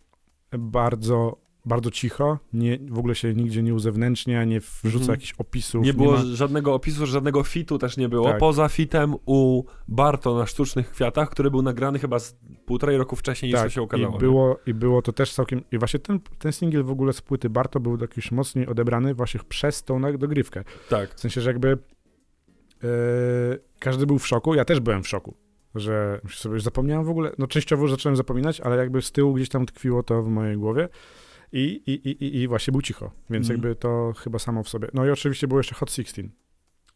bardzo 0.58 1.43
bardzo 1.64 1.90
cicho, 1.90 2.38
nie, 2.52 2.78
w 2.88 2.98
ogóle 2.98 3.14
się 3.14 3.34
nigdzie 3.34 3.62
nie 3.62 3.74
uzewnętrznia, 3.74 4.44
nie 4.44 4.60
wrzuca 4.60 4.98
mhm. 4.98 5.10
jakichś 5.10 5.32
opisów. 5.38 5.84
Nie 5.84 5.94
było 5.94 6.18
nie 6.18 6.24
ma... 6.24 6.34
żadnego 6.34 6.74
opisu, 6.74 7.06
żadnego 7.06 7.42
fitu 7.42 7.78
też 7.78 7.96
nie 7.96 8.08
było, 8.08 8.28
tak. 8.28 8.38
poza 8.38 8.68
fitem 8.68 9.14
u 9.26 9.64
Barto 9.88 10.38
na 10.38 10.46
Sztucznych 10.46 10.90
Kwiatach, 10.90 11.30
który 11.30 11.50
był 11.50 11.62
nagrany 11.62 11.98
chyba 11.98 12.18
z 12.18 12.36
półtorej 12.66 12.98
roku 12.98 13.16
wcześniej 13.16 13.52
tak. 13.52 13.60
niż 13.60 13.72
to 13.72 13.74
się 13.74 13.82
okazało. 13.82 14.16
I 14.16 14.18
było, 14.18 14.58
I 14.66 14.74
było 14.74 15.02
to 15.02 15.12
też 15.12 15.32
całkiem, 15.32 15.62
i 15.72 15.78
właśnie 15.78 16.00
ten, 16.00 16.20
ten 16.38 16.52
singiel 16.52 16.84
w 16.84 16.90
ogóle 16.90 17.12
z 17.12 17.20
płyty 17.20 17.50
Barto 17.50 17.80
był 17.80 17.98
jakiś 18.00 18.32
mocniej 18.32 18.66
odebrany 18.66 19.14
właśnie 19.14 19.40
przez 19.48 19.82
tą 19.82 20.18
dogrywkę. 20.18 20.64
Tak. 20.88 21.14
W 21.14 21.20
sensie, 21.20 21.40
że 21.40 21.50
jakby 21.50 21.68
yy, 21.68 22.88
każdy 23.78 24.06
był 24.06 24.18
w 24.18 24.26
szoku, 24.26 24.54
ja 24.54 24.64
też 24.64 24.80
byłem 24.80 25.02
w 25.02 25.08
szoku 25.08 25.34
że 25.74 26.20
sobie 26.28 26.54
już 26.54 26.62
zapomniałem 26.62 27.04
w 27.04 27.08
ogóle, 27.08 27.32
no 27.38 27.46
częściowo 27.46 27.82
już 27.82 27.90
zacząłem 27.90 28.16
zapominać, 28.16 28.60
ale 28.60 28.76
jakby 28.76 29.02
z 29.02 29.12
tyłu 29.12 29.34
gdzieś 29.34 29.48
tam 29.48 29.66
tkwiło 29.66 30.02
to 30.02 30.22
w 30.22 30.28
mojej 30.28 30.56
głowie. 30.56 30.88
I, 31.56 31.82
i, 31.86 32.08
i, 32.08 32.36
i 32.42 32.48
właśnie 32.48 32.72
był 32.72 32.82
cicho, 32.82 33.10
więc 33.30 33.46
mm. 33.46 33.56
jakby 33.56 33.76
to 33.76 34.12
chyba 34.16 34.38
samo 34.38 34.62
w 34.62 34.68
sobie. 34.68 34.88
No 34.94 35.06
i 35.06 35.10
oczywiście 35.10 35.48
było 35.48 35.60
jeszcze 35.60 35.74
Hot 35.74 35.90
16. 35.90 36.28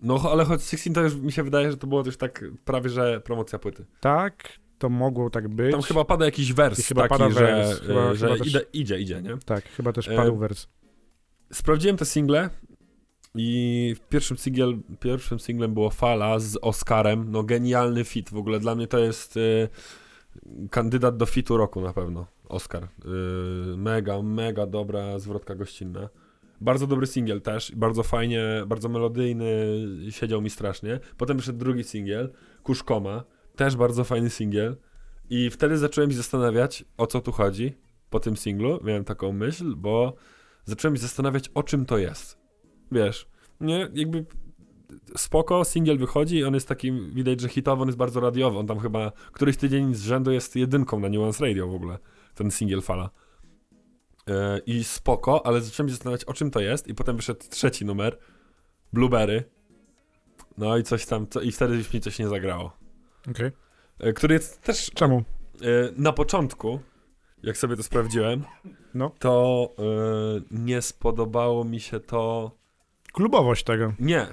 No, 0.01 0.31
ale 0.31 0.45
Hot 0.45 0.63
16 0.63 0.93
to 0.93 1.01
już 1.01 1.17
mi 1.17 1.33
się 1.33 1.43
wydaje, 1.43 1.71
że 1.71 1.77
to 1.77 1.87
było 1.87 2.03
już 2.05 2.17
tak 2.17 2.45
prawie, 2.65 2.91
że 2.91 3.21
promocja 3.21 3.59
płyty. 3.59 3.85
Tak, 4.01 4.59
to 4.79 4.89
mogło 4.89 5.31
tak 5.31 5.49
być. 5.49 5.73
Tam 5.73 5.83
chyba 5.83 6.05
pada 6.05 6.25
jakiś 6.25 6.53
wers 6.53 6.87
chyba 6.87 7.03
taki, 7.03 7.19
pada 7.19 7.31
że, 7.31 7.41
wers. 7.41 7.81
Chyba, 7.81 8.15
że 8.15 8.29
chyba 8.29 8.45
idzie, 8.45 8.61
też... 8.61 8.69
idzie, 8.73 9.01
idzie, 9.01 9.23
nie? 9.23 9.37
Tak, 9.45 9.69
chyba 9.69 9.93
też 9.93 10.09
padł 10.09 10.35
e... 10.35 10.39
wers. 10.39 10.67
Sprawdziłem 11.53 11.97
te 11.97 12.05
single 12.05 12.51
i 13.35 13.97
pierwszym, 14.09 14.37
singiel, 14.37 14.79
pierwszym 15.01 15.39
singlem 15.39 15.75
było 15.75 15.91
Fala 15.91 16.39
z 16.39 16.59
Oscarem. 16.63 17.31
No 17.31 17.43
genialny 17.43 18.05
fit 18.05 18.31
w 18.31 18.37
ogóle. 18.37 18.61
Dla 18.61 18.75
mnie 18.75 18.87
to 18.87 18.99
jest 18.99 19.37
y, 19.37 19.69
kandydat 20.71 21.17
do 21.17 21.27
fitu 21.27 21.57
roku 21.57 21.81
na 21.81 21.93
pewno. 21.93 22.27
Oscar. 22.49 22.89
Yy, 23.05 23.77
mega, 23.77 24.23
mega 24.23 24.67
dobra 24.67 25.19
zwrotka 25.19 25.55
gościnna. 25.55 26.09
Bardzo 26.61 26.87
dobry 26.87 27.07
singiel 27.07 27.41
też, 27.41 27.73
bardzo 27.77 28.03
fajnie, 28.03 28.45
bardzo 28.67 28.89
melodyjny, 28.89 29.47
siedział 30.11 30.43
mi 30.43 30.51
strasznie. 30.51 31.01
Potem 31.17 31.37
wyszedł 31.37 31.59
drugi 31.59 31.85
singiel, 31.85 32.33
Kuszkoma, 32.63 33.25
też 33.57 33.77
bardzo 33.77 34.05
fajny 34.05 34.31
singiel. 34.31 34.77
I 35.31 35.51
wtedy 35.51 35.79
zacząłem 35.79 36.11
się 36.11 36.17
zastanawiać, 36.17 36.85
o 36.97 37.07
co 37.07 37.21
tu 37.21 37.33
chodzi 37.33 37.75
po 38.11 38.21
tym 38.21 38.37
singlu. 38.37 38.81
Miałem 38.85 39.05
taką 39.05 39.33
myśl, 39.33 39.75
bo 39.77 40.15
zacząłem 40.65 40.97
się 40.97 41.03
zastanawiać, 41.03 41.51
o 41.55 41.63
czym 41.63 41.87
to 41.87 41.99
jest. 41.99 42.39
Wiesz, 42.93 43.29
nie, 43.61 43.89
jakby 43.95 44.27
spoko, 45.17 45.65
singiel 45.65 45.99
wychodzi 45.99 46.45
on 46.45 46.55
jest 46.55 46.69
takim, 46.69 47.11
widać, 47.15 47.41
że 47.41 47.49
hitowy, 47.49 47.83
on 47.83 47.89
jest 47.89 47.99
bardzo 47.99 48.21
radiowy. 48.21 48.59
On 48.59 48.67
tam 48.67 48.79
chyba 48.79 49.13
któryś 49.33 49.57
tydzień 49.57 49.95
z 49.95 50.03
rzędu 50.03 50.31
jest 50.31 50.57
jedynką 50.57 51.01
na 51.01 51.09
Nuance 51.09 51.47
Radio 51.47 51.69
w 51.69 51.75
ogóle 51.75 51.99
ten 52.39 52.51
singiel 52.51 52.83
fala. 52.83 53.11
E, 54.29 54.61
I 54.67 54.85
spoko, 54.85 55.47
ale 55.47 55.61
zacząłem 55.61 55.89
się 55.89 55.95
zastanawiać, 55.95 56.25
o 56.25 56.35
czym 56.35 56.51
to 56.51 56.61
jest, 56.61 56.89
i 56.89 56.95
potem 56.95 57.17
wyszedł 57.17 57.41
trzeci 57.51 57.85
numer, 57.85 58.19
Blueberry. 58.93 59.45
No 60.59 60.77
i 60.77 60.83
coś 60.83 61.07
tam, 61.07 61.27
co, 61.27 61.41
i 61.41 61.53
wtedy 61.53 61.77
już 61.77 61.93
mi 61.93 62.01
coś 62.01 62.19
nie 62.19 62.29
zagrało. 62.29 62.77
Okej. 63.31 63.51
Okay. 63.99 64.13
Który 64.13 64.35
jest 64.35 64.63
też. 64.63 64.91
Czemu? 64.95 65.19
E, 65.19 65.25
na 65.97 66.13
początku, 66.13 66.81
jak 67.43 67.57
sobie 67.57 67.77
to 67.77 67.83
sprawdziłem, 67.83 68.45
no. 68.95 69.11
to 69.19 69.75
nie 70.51 70.83
spodobało 70.83 71.65
mi 71.65 71.81
się 71.81 72.01
to. 72.01 72.51
Klubowość 73.13 73.65
tego. 73.65 73.93
Nie. 73.99 74.27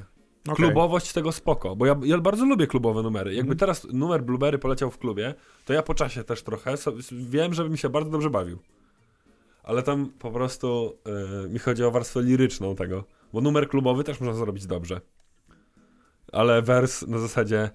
Okay. 0.50 0.56
Klubowość 0.56 1.14
tego 1.14 1.32
spoko, 1.32 1.76
bo 1.76 1.86
ja, 1.86 1.96
ja 2.04 2.18
bardzo 2.18 2.46
lubię 2.46 2.68
klubowe 2.68 3.02
numery. 3.02 3.34
Jakby 3.34 3.52
mm. 3.52 3.58
teraz 3.58 3.88
numer 3.94 4.24
Blueberry 4.24 4.60
poleciał 4.60 4.92
w 4.92 4.98
klubie, 4.98 5.34
to 5.66 5.74
ja 5.74 5.84
po 5.84 5.94
czasie 5.94 6.24
też 6.24 6.44
trochę 6.44 6.76
wiem, 7.12 7.54
żebym 7.54 7.78
się 7.78 7.90
bardzo 7.90 8.12
dobrze 8.12 8.30
bawił. 8.30 8.60
ale 9.64 9.84
tam 9.84 10.10
po 10.20 10.32
prostu 10.32 10.98
yy, 11.44 11.50
mi 11.50 11.60
chodzi 11.60 11.84
o 11.84 11.92
warstwę 11.92 12.22
liryczną 12.22 12.76
tego, 12.76 13.04
bo 13.34 13.42
numer 13.42 13.70
klubowy 13.70 14.04
też 14.04 14.20
można 14.20 14.34
zrobić 14.34 14.66
dobrze. 14.66 15.02
Ale 16.32 16.62
wers 16.62 17.08
na 17.08 17.20
zasadzie 17.20 17.70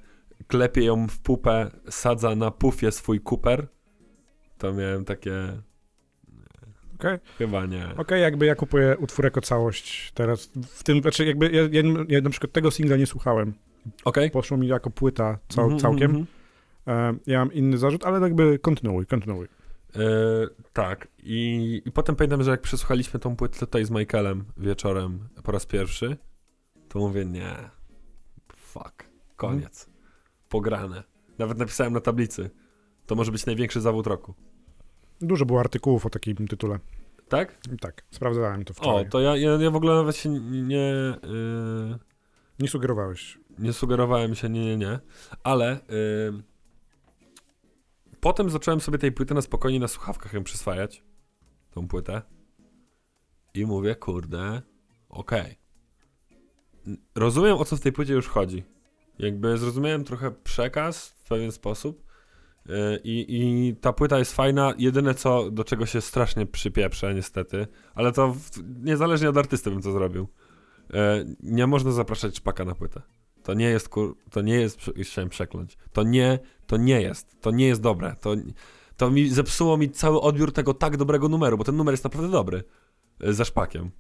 klepie 0.47 0.85
ją 0.85 1.09
w 1.09 1.19
pupę, 1.19 1.71
sadza 1.89 2.35
na 2.37 2.51
pufie 2.51 2.93
swój 2.93 3.21
kuper, 3.21 3.69
to 4.59 4.73
miałem 4.73 5.05
takie... 5.05 5.63
Okay. 7.01 7.19
Chyba 7.39 7.67
nie. 7.67 7.85
Okej, 7.85 7.97
okay, 7.97 8.19
jakby 8.19 8.47
ja 8.47 8.55
kupuję 8.55 8.97
utwór 8.99 9.25
jako 9.25 9.41
całość 9.41 10.13
teraz. 10.13 10.51
W 10.69 10.85
tym, 10.85 11.01
znaczy 11.03 11.25
jakby 11.25 11.51
ja, 11.51 11.63
ja, 11.63 11.83
ja 12.09 12.21
na 12.21 12.31
przykład 12.31 12.53
tego 12.53 12.71
singla 12.71 12.97
nie 12.97 13.07
słuchałem. 13.07 13.55
Okay. 14.05 14.31
Poszło 14.31 14.57
mi 14.57 14.67
jako 14.67 14.91
płyta 14.91 15.39
cał, 15.49 15.67
mm 15.67 15.79
-hmm, 15.79 15.83
całkiem. 15.83 16.11
Mm 16.11 16.27
-hmm. 16.87 17.19
ja 17.27 17.39
mam 17.39 17.53
inny 17.53 17.79
zarzut, 17.79 18.05
ale 18.05 18.21
jakby 18.21 18.59
kontynuuj, 18.59 19.07
kontynuuj. 19.07 19.47
E, 19.97 20.01
tak. 20.73 21.09
I, 21.23 21.83
I 21.85 21.93
potem 21.93 22.17
pamiętam, 22.17 22.43
że 22.43 22.51
jak 22.51 22.61
przesłuchaliśmy 22.61 23.21
tą 23.21 23.37
płytę 23.37 23.59
tutaj 23.59 23.85
z 23.85 23.91
Michaelem 23.91 24.45
wieczorem 24.57 25.29
po 25.43 25.53
raz 25.53 25.67
pierwszy, 25.67 26.17
to 26.89 26.99
mówię, 26.99 27.27
nie, 27.27 27.55
fuck, 28.57 29.05
koniec. 29.37 29.85
Hmm. 29.85 30.01
Pograne. 30.49 31.03
Nawet 31.39 31.59
napisałem 31.59 31.93
na 31.93 32.01
tablicy. 32.01 32.51
To 33.07 33.15
może 33.15 33.33
być 33.33 33.47
największy 33.47 33.81
zawód 33.81 34.07
roku. 34.07 34.35
Dużo 35.21 35.47
było 35.47 35.61
artykułów 35.61 36.07
o 36.07 36.11
takim 36.11 36.49
tytule. 36.49 36.79
Tak? 37.29 37.59
Tak, 37.81 38.03
sprawdzałem 38.11 38.65
to 38.65 38.75
wczoraj. 38.75 39.07
O, 39.07 39.11
to 39.11 39.21
ja, 39.21 39.37
ja, 39.37 39.51
ja 39.51 39.71
w 39.71 39.77
ogóle 39.77 39.95
nawet 39.95 40.17
się 40.17 40.29
nie... 40.29 40.95
Yy... 41.23 41.99
Nie 42.59 42.69
sugerowałeś. 42.69 43.39
Nie 43.59 43.73
sugerowałem 43.73 44.35
się, 44.35 44.49
nie, 44.49 44.65
nie, 44.65 44.77
nie. 44.77 44.99
Ale... 45.43 45.81
Yy 45.89 46.51
Potem 48.21 48.51
zacząłem 48.51 48.81
sobie 48.81 48.99
tej 48.99 49.13
płyty 49.13 49.35
na 49.35 49.43
spokojnie 49.43 49.81
na 49.81 49.89
słuchawkach 49.89 50.33
ją 50.33 50.45
przyswajać. 50.45 51.05
Tą 51.71 51.89
płytę. 51.89 52.23
I 53.55 53.67
mówię, 53.67 53.95
kurde, 53.95 54.63
okej. 55.09 55.59
Okay. 56.85 56.97
Rozumiem, 57.15 57.57
o 57.57 57.65
co 57.65 57.77
w 57.77 57.81
tej 57.81 57.93
płycie 57.93 58.13
już 58.13 58.29
chodzi. 58.29 58.65
Jakby 59.19 59.59
zrozumiałem 59.59 60.05
trochę 60.05 60.31
przekaz 60.31 61.09
w 61.09 61.29
pewien 61.29 61.53
sposób. 61.53 62.10
Y, 62.71 63.01
I, 63.05 63.27
I 63.29 63.77
ta 63.77 63.93
płyta 63.93 64.19
jest 64.19 64.35
fajna. 64.35 64.75
Jedyne 64.79 65.15
co, 65.15 65.51
do 65.51 65.65
czego 65.65 65.87
się 65.87 66.01
strasznie 66.01 66.47
przypieprzę, 66.47 67.15
niestety, 67.15 67.67
ale 67.95 68.13
to 68.13 68.35
w, 68.35 68.51
niezależnie 68.85 69.29
od 69.29 69.37
artysty 69.37 69.71
bym 69.71 69.83
to 69.83 69.93
zrobił. 69.93 70.29
Y, 70.91 70.95
nie 71.43 71.67
można 71.67 71.93
zapraszać 71.93 72.37
szpaka 72.37 72.65
na 72.65 72.75
płytę. 72.75 73.03
To 73.43 73.55
nie 73.55 73.67
jest, 73.67 73.89
kur... 73.89 74.17
to 74.31 74.41
nie 74.41 74.55
jest, 74.55 74.81
chciałem 75.03 75.29
przekląć, 75.29 75.79
to 75.93 76.03
nie, 76.03 76.39
to 76.67 76.77
nie 76.77 77.03
jest, 77.03 77.41
to 77.41 77.51
nie 77.51 77.67
jest 77.67 77.81
dobre, 77.81 78.17
to, 78.21 78.35
to 78.97 79.11
mi 79.11 79.29
zepsuło 79.29 79.77
mi 79.77 79.91
cały 79.91 80.21
odbiór 80.21 80.53
tego 80.53 80.75
tak 80.75 80.97
dobrego 80.97 81.29
numeru, 81.29 81.59
bo 81.59 81.65
ten 81.65 81.77
numer 81.77 81.93
jest 81.93 82.05
naprawdę 82.05 82.29
dobry, 82.29 82.65
e, 83.21 83.33
ze 83.33 83.45
szpakiem. 83.45 83.91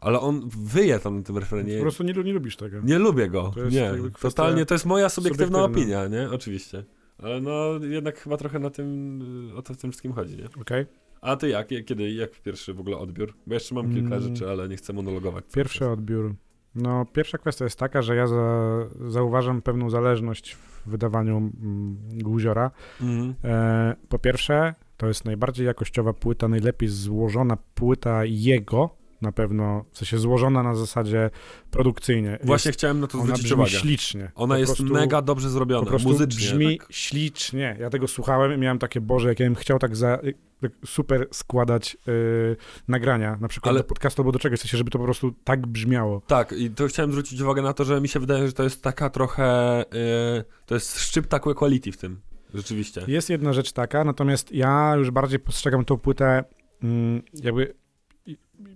Ale 0.00 0.20
on 0.20 0.48
wyje 0.48 0.98
tam 0.98 1.16
na 1.16 1.22
tym 1.22 1.38
refrenie. 1.38 1.76
Po 1.76 1.82
prostu 1.82 2.02
nie, 2.02 2.12
nie 2.12 2.32
lubisz 2.32 2.56
tego. 2.56 2.80
Nie 2.80 2.98
lubię 2.98 3.28
go, 3.28 3.52
to 3.54 3.68
nie, 3.68 3.92
totalnie, 4.20 4.66
to 4.66 4.74
jest 4.74 4.86
moja 4.86 5.08
subiektywna 5.08 5.64
opinia, 5.64 6.06
nie, 6.06 6.30
oczywiście. 6.30 6.84
Ale 7.22 7.40
no, 7.40 7.78
jednak 7.82 8.18
chyba 8.18 8.36
trochę 8.36 8.58
na 8.58 8.70
tym, 8.70 9.52
o 9.56 9.62
to 9.62 9.74
w 9.74 9.76
tym 9.76 9.90
wszystkim 9.90 10.12
chodzi, 10.12 10.36
nie? 10.36 10.44
Okej. 10.46 10.60
Okay. 10.60 10.86
A 11.20 11.36
ty 11.36 11.48
jak, 11.48 11.68
kiedy, 11.84 12.10
jak 12.10 12.30
pierwszy 12.30 12.74
w 12.74 12.80
ogóle 12.80 12.96
odbiór? 12.96 13.34
Bo 13.46 13.54
jeszcze 13.54 13.74
mam 13.74 13.94
kilka 13.94 14.16
mm. 14.16 14.20
rzeczy, 14.20 14.50
ale 14.50 14.68
nie 14.68 14.76
chcę 14.76 14.92
monologować. 14.92 15.44
Pierwszy 15.54 15.86
odbiór. 15.88 16.34
No, 16.74 17.06
pierwsza 17.12 17.38
kwestia 17.38 17.64
jest 17.64 17.78
taka, 17.78 18.02
że 18.02 18.16
ja 18.16 18.26
za, 18.26 18.68
zauważam 19.08 19.62
pewną 19.62 19.90
zależność 19.90 20.54
w 20.54 20.88
wydawaniu 20.88 21.36
mm, 21.36 21.98
Guziora. 22.12 22.70
Mhm. 23.00 23.34
E, 23.44 23.96
po 24.08 24.18
pierwsze, 24.18 24.74
to 24.96 25.06
jest 25.06 25.24
najbardziej 25.24 25.66
jakościowa 25.66 26.12
płyta, 26.12 26.48
najlepiej 26.48 26.88
złożona 26.88 27.56
płyta 27.74 28.24
jego, 28.24 28.97
na 29.22 29.32
pewno, 29.32 29.84
w 29.92 29.98
sensie 29.98 30.18
złożona 30.18 30.62
na 30.62 30.74
zasadzie 30.74 31.30
produkcyjnie. 31.70 32.38
Właśnie 32.44 32.68
jest, 32.68 32.78
chciałem 32.78 33.00
na 33.00 33.06
to 33.06 33.18
zwrócić 33.18 33.52
uwagę. 33.52 33.70
ślicznie. 33.70 34.32
Ona 34.34 34.54
po 34.54 34.58
jest 34.58 34.76
prostu, 34.76 34.94
mega 34.94 35.22
dobrze 35.22 35.50
zrobiona, 35.50 35.82
po 35.82 35.90
prostu 35.90 36.08
muzycznie. 36.08 36.36
brzmi 36.36 36.78
tak? 36.78 36.88
ślicznie. 36.90 37.76
Ja 37.80 37.90
tego 37.90 38.08
słuchałem 38.08 38.54
i 38.54 38.58
miałem 38.58 38.78
takie, 38.78 39.00
Boże, 39.00 39.28
jak 39.28 39.40
ja 39.40 39.46
bym 39.46 39.54
chciał 39.54 39.78
tak 39.78 39.96
za, 39.96 40.18
tak 40.60 40.72
super 40.84 41.28
składać 41.32 41.96
yy, 42.06 42.56
nagrania, 42.88 43.38
na 43.40 43.48
przykład 43.48 43.70
Ale... 43.70 43.80
do 43.80 43.84
podcastu 43.84 44.22
albo 44.22 44.32
do 44.32 44.38
czegoś, 44.38 44.58
w 44.58 44.62
sensie, 44.62 44.78
żeby 44.78 44.90
to 44.90 44.98
po 44.98 45.04
prostu 45.04 45.32
tak 45.44 45.66
brzmiało. 45.66 46.22
Tak, 46.26 46.52
i 46.52 46.70
to 46.70 46.86
chciałem 46.86 47.10
zwrócić 47.12 47.40
uwagę 47.40 47.62
na 47.62 47.72
to, 47.72 47.84
że 47.84 48.00
mi 48.00 48.08
się 48.08 48.20
wydaje, 48.20 48.46
że 48.46 48.52
to 48.52 48.62
jest 48.62 48.82
taka 48.82 49.10
trochę, 49.10 49.84
yy, 49.92 50.44
to 50.66 50.74
jest 50.74 51.00
szczypta 51.00 51.38
quality 51.38 51.92
w 51.92 51.96
tym, 51.96 52.20
rzeczywiście. 52.54 53.04
Jest 53.08 53.30
jedna 53.30 53.52
rzecz 53.52 53.72
taka, 53.72 54.04
natomiast 54.04 54.52
ja 54.52 54.94
już 54.96 55.10
bardziej 55.10 55.38
postrzegam 55.38 55.84
tą 55.84 55.96
płytę 55.96 56.44
yy, 56.82 57.22
jakby 57.34 57.74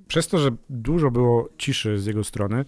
przez 0.09 0.29
to, 0.29 0.39
że 0.39 0.51
dużo 0.71 1.11
było 1.11 1.49
ciszy 1.59 1.99
z 1.99 2.07
jego 2.07 2.25
strony, 2.25 2.65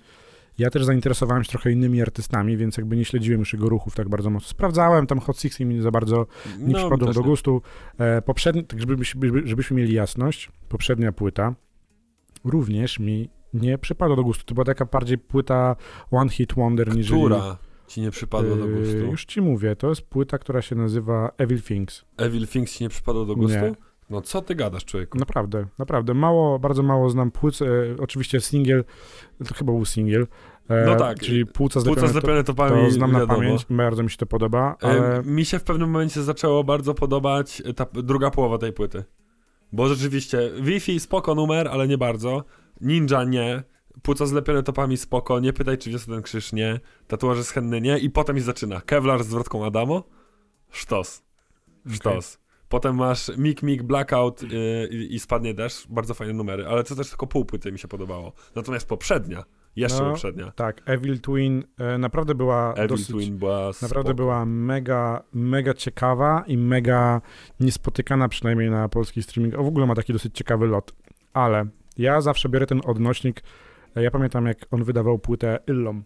ja 0.58 0.70
też 0.70 0.84
zainteresowałem 0.84 1.44
się 1.44 1.50
trochę 1.50 1.72
innymi 1.72 2.02
artystami, 2.02 2.56
więc 2.56 2.76
jakby 2.76 2.96
nie 2.96 3.04
śledziłem 3.04 3.40
już 3.40 3.52
jego 3.52 3.68
ruchów 3.68 3.94
tak 3.94 4.08
bardzo 4.08 4.30
mocno. 4.30 4.48
Sprawdzałem, 4.48 5.06
tam 5.06 5.20
Hot 5.20 5.38
Six 5.38 5.60
mi 5.60 5.82
za 5.82 5.90
bardzo 5.90 6.26
nie 6.58 6.72
no, 6.72 6.78
przypadło 6.78 7.12
do 7.12 7.22
gustu. 7.22 7.62
E, 7.98 8.22
poprzedni, 8.22 8.64
tak 8.64 8.80
żebyśmy, 8.80 9.48
żebyśmy 9.48 9.76
mieli 9.76 9.94
jasność, 9.94 10.50
poprzednia 10.68 11.12
płyta 11.12 11.54
również 12.44 12.98
mi 12.98 13.30
nie 13.54 13.78
przypadła 13.78 14.16
do 14.16 14.24
gustu. 14.24 14.44
To 14.44 14.54
była 14.54 14.64
taka 14.64 14.84
bardziej 14.84 15.18
płyta 15.18 15.76
One 16.10 16.30
Hit 16.30 16.54
Wonder 16.54 16.94
niż. 16.96 17.06
Która 17.06 17.58
ci 17.86 18.00
nie 18.00 18.10
przypadła 18.10 18.56
do 18.56 18.66
gustu? 18.66 18.96
E, 18.96 19.10
już 19.10 19.24
ci 19.24 19.40
mówię, 19.40 19.76
to 19.76 19.88
jest 19.88 20.02
płyta, 20.02 20.38
która 20.38 20.62
się 20.62 20.76
nazywa 20.76 21.30
Evil 21.38 21.62
Things. 21.62 22.04
Evil 22.16 22.46
Things 22.46 22.72
ci 22.72 22.84
nie 22.84 22.90
przypadło 22.90 23.24
do 23.24 23.36
gustu? 23.36 23.58
Nie. 23.58 23.74
No 24.10 24.20
co 24.20 24.42
ty 24.42 24.54
gadasz, 24.54 24.84
człowieku? 24.84 25.18
Naprawdę, 25.18 25.66
naprawdę. 25.78 26.14
Mało, 26.14 26.58
bardzo 26.58 26.82
mało 26.82 27.10
znam 27.10 27.30
płuc. 27.30 27.62
E, 27.62 27.66
oczywiście 27.98 28.40
singiel, 28.40 28.84
to 29.48 29.54
chyba 29.54 29.72
był 29.72 29.84
singiel. 29.84 30.26
E, 30.68 30.86
no 30.86 30.96
tak. 30.96 31.18
Czyli 31.18 31.46
płuca 31.46 31.80
zlepione, 31.80 32.06
płuca 32.06 32.44
to, 32.54 32.68
to 32.68 32.90
znam 32.90 33.12
na 33.12 33.20
wiadomo. 33.20 33.38
pamięć, 33.38 33.66
bardzo 33.70 34.02
mi 34.02 34.10
się 34.10 34.16
to 34.16 34.26
podoba, 34.26 34.76
e, 34.82 34.86
ale... 34.86 35.22
mi 35.24 35.44
się 35.44 35.58
w 35.58 35.64
pewnym 35.64 35.90
momencie 35.90 36.22
zaczęło 36.22 36.64
bardzo 36.64 36.94
podobać 36.94 37.62
ta 37.76 37.86
druga 37.92 38.30
połowa 38.30 38.58
tej 38.58 38.72
płyty. 38.72 39.04
Bo 39.72 39.88
rzeczywiście, 39.88 40.50
Wi-Fi 40.60 41.00
spoko 41.00 41.34
numer, 41.34 41.68
ale 41.68 41.88
nie 41.88 41.98
bardzo. 41.98 42.44
Ninja 42.80 43.24
nie. 43.24 43.62
Płuca 44.02 44.26
zlepione 44.26 44.62
topami 44.62 44.96
spoko, 44.96 45.40
nie 45.40 45.52
pytaj 45.52 45.78
czy 45.78 45.90
wiosę 45.90 46.06
ten 46.06 46.22
krzyż 46.22 46.52
nie. 46.52 46.80
Tatuaże 47.06 47.44
z 47.44 47.54
nie. 47.80 47.98
I 47.98 48.10
potem 48.10 48.36
mi 48.36 48.42
zaczyna. 48.42 48.80
Kevlar 48.80 49.24
z 49.24 49.26
zwrotką 49.26 49.64
Adamo. 49.64 50.02
Sztos. 50.70 51.22
Sztos. 51.86 52.34
Okay. 52.34 52.43
Potem 52.68 52.96
masz 52.96 53.36
Mik 53.36 53.62
Mik 53.62 53.82
Blackout 53.82 54.42
yy, 54.42 54.88
i, 54.88 55.20
spadnie 55.20 55.54
deszcz, 55.54 55.86
bardzo 55.88 56.14
fajne 56.14 56.32
numery, 56.32 56.66
ale 56.66 56.84
to 56.84 56.94
też 56.94 57.08
tylko 57.08 57.26
pół 57.26 57.44
płyty 57.44 57.72
mi 57.72 57.78
się 57.78 57.88
podobało. 57.88 58.32
Natomiast 58.54 58.88
poprzednia, 58.88 59.44
jeszcze 59.76 60.02
no, 60.02 60.10
poprzednia. 60.10 60.52
Tak, 60.56 60.82
Evil 60.86 61.20
Twin 61.20 61.64
e, 61.78 61.98
naprawdę 61.98 62.34
była 62.34 62.74
Evil 62.74 62.88
dosyć, 62.88 63.08
Twin 63.08 63.38
była 63.38 63.70
naprawdę 63.82 64.08
spoko. 64.08 64.14
była 64.14 64.46
mega, 64.46 65.22
mega 65.32 65.74
ciekawa 65.74 66.44
i 66.46 66.58
mega 66.58 67.20
niespotykana 67.60 68.28
przynajmniej 68.28 68.70
na 68.70 68.88
polski 68.88 69.22
streaming. 69.22 69.58
O, 69.58 69.62
w 69.62 69.66
ogóle 69.66 69.86
ma 69.86 69.94
taki 69.94 70.12
dosyć 70.12 70.34
ciekawy 70.34 70.66
lot, 70.66 70.92
ale 71.32 71.66
ja 71.98 72.20
zawsze 72.20 72.48
biorę 72.48 72.66
ten 72.66 72.80
odnośnik, 72.84 73.42
e, 73.96 74.02
ja 74.02 74.10
pamiętam 74.10 74.46
jak 74.46 74.58
on 74.70 74.84
wydawał 74.84 75.18
płytę 75.18 75.58
Illom, 75.66 76.04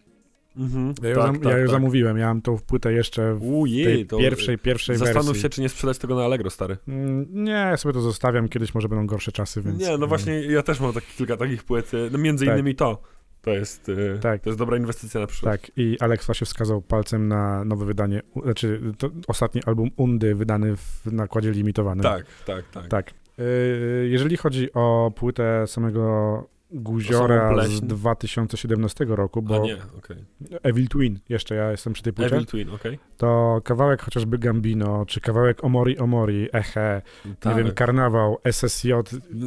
Mhm, 0.58 0.94
ja, 1.02 1.08
ją, 1.08 1.14
tak, 1.14 1.24
zam, 1.24 1.34
tak, 1.34 1.52
ja 1.52 1.58
tak. 1.58 1.68
zamówiłem, 1.68 2.18
ja 2.18 2.26
mam 2.26 2.42
tą 2.42 2.58
płytę 2.58 2.92
jeszcze 2.92 3.34
w 3.34 3.42
Ujej, 3.42 4.06
tej 4.06 4.20
pierwszej, 4.20 4.58
pierwszej 4.58 4.96
zastanów 4.96 5.14
wersji. 5.14 5.28
Zastanów 5.28 5.42
się, 5.42 5.48
czy 5.48 5.60
nie 5.60 5.68
sprzedać 5.68 5.98
tego 5.98 6.14
na 6.16 6.24
Allegro, 6.24 6.50
stary. 6.50 6.76
Mm, 6.88 7.26
nie, 7.44 7.50
ja 7.50 7.76
sobie 7.76 7.92
to 7.92 8.00
zostawiam, 8.00 8.48
kiedyś 8.48 8.74
może 8.74 8.88
będą 8.88 9.06
gorsze 9.06 9.32
czasy, 9.32 9.62
więc... 9.62 9.78
Nie, 9.78 9.98
no 9.98 10.06
właśnie, 10.06 10.42
ja 10.42 10.62
też 10.62 10.80
mam 10.80 10.92
tak, 10.92 11.04
kilka 11.16 11.36
takich 11.36 11.64
płyt, 11.64 11.92
no 12.10 12.18
między 12.18 12.46
tak. 12.46 12.54
innymi 12.54 12.74
to. 12.74 13.02
To 13.42 13.50
jest, 13.50 13.88
y, 13.88 14.18
tak. 14.22 14.42
to 14.42 14.50
jest 14.50 14.58
dobra 14.58 14.76
inwestycja 14.76 15.20
na 15.20 15.26
przyszłość. 15.26 15.62
Tak, 15.62 15.70
i 15.76 15.96
Alex 16.00 16.26
właśnie 16.26 16.44
wskazał 16.44 16.82
palcem 16.82 17.28
na 17.28 17.64
nowe 17.64 17.84
wydanie, 17.84 18.22
znaczy 18.44 18.80
ostatni 19.28 19.62
album 19.66 19.90
Undy 19.96 20.34
wydany 20.34 20.76
w 20.76 21.12
nakładzie 21.12 21.50
limitowanym. 21.50 22.02
Tak, 22.02 22.26
tak, 22.46 22.70
tak. 22.70 22.88
tak. 22.88 23.14
Y, 23.38 24.08
jeżeli 24.10 24.36
chodzi 24.36 24.72
o 24.72 25.12
płytę 25.16 25.66
samego 25.66 26.57
Guziora 26.70 27.66
z 27.66 27.80
2017 27.80 29.04
roku, 29.08 29.42
bo 29.42 29.56
A 29.56 29.58
nie, 29.58 29.76
okay. 29.98 30.24
Evil 30.62 30.88
Twin, 30.88 31.18
jeszcze 31.28 31.54
ja 31.54 31.70
jestem 31.70 31.92
przy 31.92 32.02
tej 32.02 32.12
płycie. 32.12 32.36
Evil 32.36 32.46
Twin. 32.46 32.70
Okay. 32.70 32.98
To 33.16 33.60
kawałek 33.64 34.02
chociażby 34.02 34.38
Gambino, 34.38 35.06
czy 35.06 35.20
kawałek 35.20 35.64
Omori 35.64 35.98
Omori, 35.98 36.48
Eche, 36.52 37.02
tak. 37.40 37.56
nie 37.56 37.64
wiem, 37.64 37.74
Karnawał, 37.74 38.38
SSJ 38.44 38.92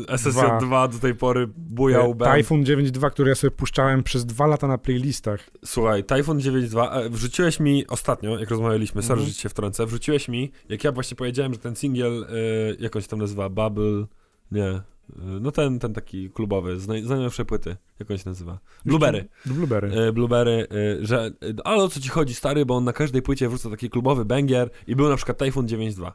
SSJ 0.08 0.40
2 0.60 0.88
do 0.88 1.00
tej 1.00 1.16
pory 1.16 1.48
bujał 1.58 2.16
e, 2.20 2.38
Typhoon 2.38 2.64
9.2, 2.64 3.12
który 3.12 3.30
ja 3.30 3.36
sobie 3.36 3.52
puszczałem 3.52 4.04
przez 4.04 4.26
dwa 4.26 4.48
lata 4.48 4.68
na 4.68 4.78
playlistach. 4.78 5.50
Słuchaj, 5.66 6.04
Typhoon 6.04 6.40
9.2, 6.40 6.88
e, 6.92 7.10
wrzuciłeś 7.10 7.60
mi 7.60 7.88
ostatnio, 7.88 8.40
jak 8.40 8.50
rozmawialiśmy, 8.50 9.02
sorry, 9.02 9.22
mm. 9.22 9.34
się 9.34 9.50
wtrącę, 9.50 9.86
wrzuciłeś 9.86 10.28
mi, 10.28 10.52
jak 10.70 10.84
ja 10.84 10.92
właśnie 10.92 11.18
powiedziałem, 11.18 11.54
że 11.54 11.60
ten 11.60 11.76
singiel, 11.76 12.24
y, 12.24 12.78
jak 12.80 12.96
on 12.96 13.02
się 13.02 13.08
tam 13.08 13.20
nazywa, 13.20 13.50
Bubble, 13.50 14.06
nie, 14.52 14.82
no 15.16 15.52
ten, 15.52 15.80
ten 15.80 15.94
taki 15.94 16.30
klubowy, 16.30 16.80
z, 16.80 16.88
naj, 16.88 17.04
z 17.04 17.10
najnowszej 17.10 17.46
płyty, 17.46 17.78
jak 18.00 18.12
on 18.12 18.18
się 18.18 18.24
nazywa? 18.26 18.60
Blueberry. 18.86 19.28
Blueberry. 19.46 20.02
E, 20.02 20.12
Blueberry, 20.12 20.68
e, 20.72 21.06
że, 21.06 21.26
e, 21.26 21.32
ale 21.64 21.84
o 21.84 21.90
co 21.90 22.00
ci 22.00 22.10
chodzi 22.10 22.36
stary, 22.36 22.66
bo 22.66 22.76
on 22.76 22.84
na 22.84 22.94
każdej 22.94 23.22
płycie 23.22 23.50
wrzuca 23.50 23.70
taki 23.70 23.90
klubowy 23.90 24.26
banger 24.26 24.70
i 24.88 24.96
był 24.96 25.10
na 25.10 25.16
przykład 25.16 25.38
Typhoon 25.38 25.68
9.2. 25.68 26.12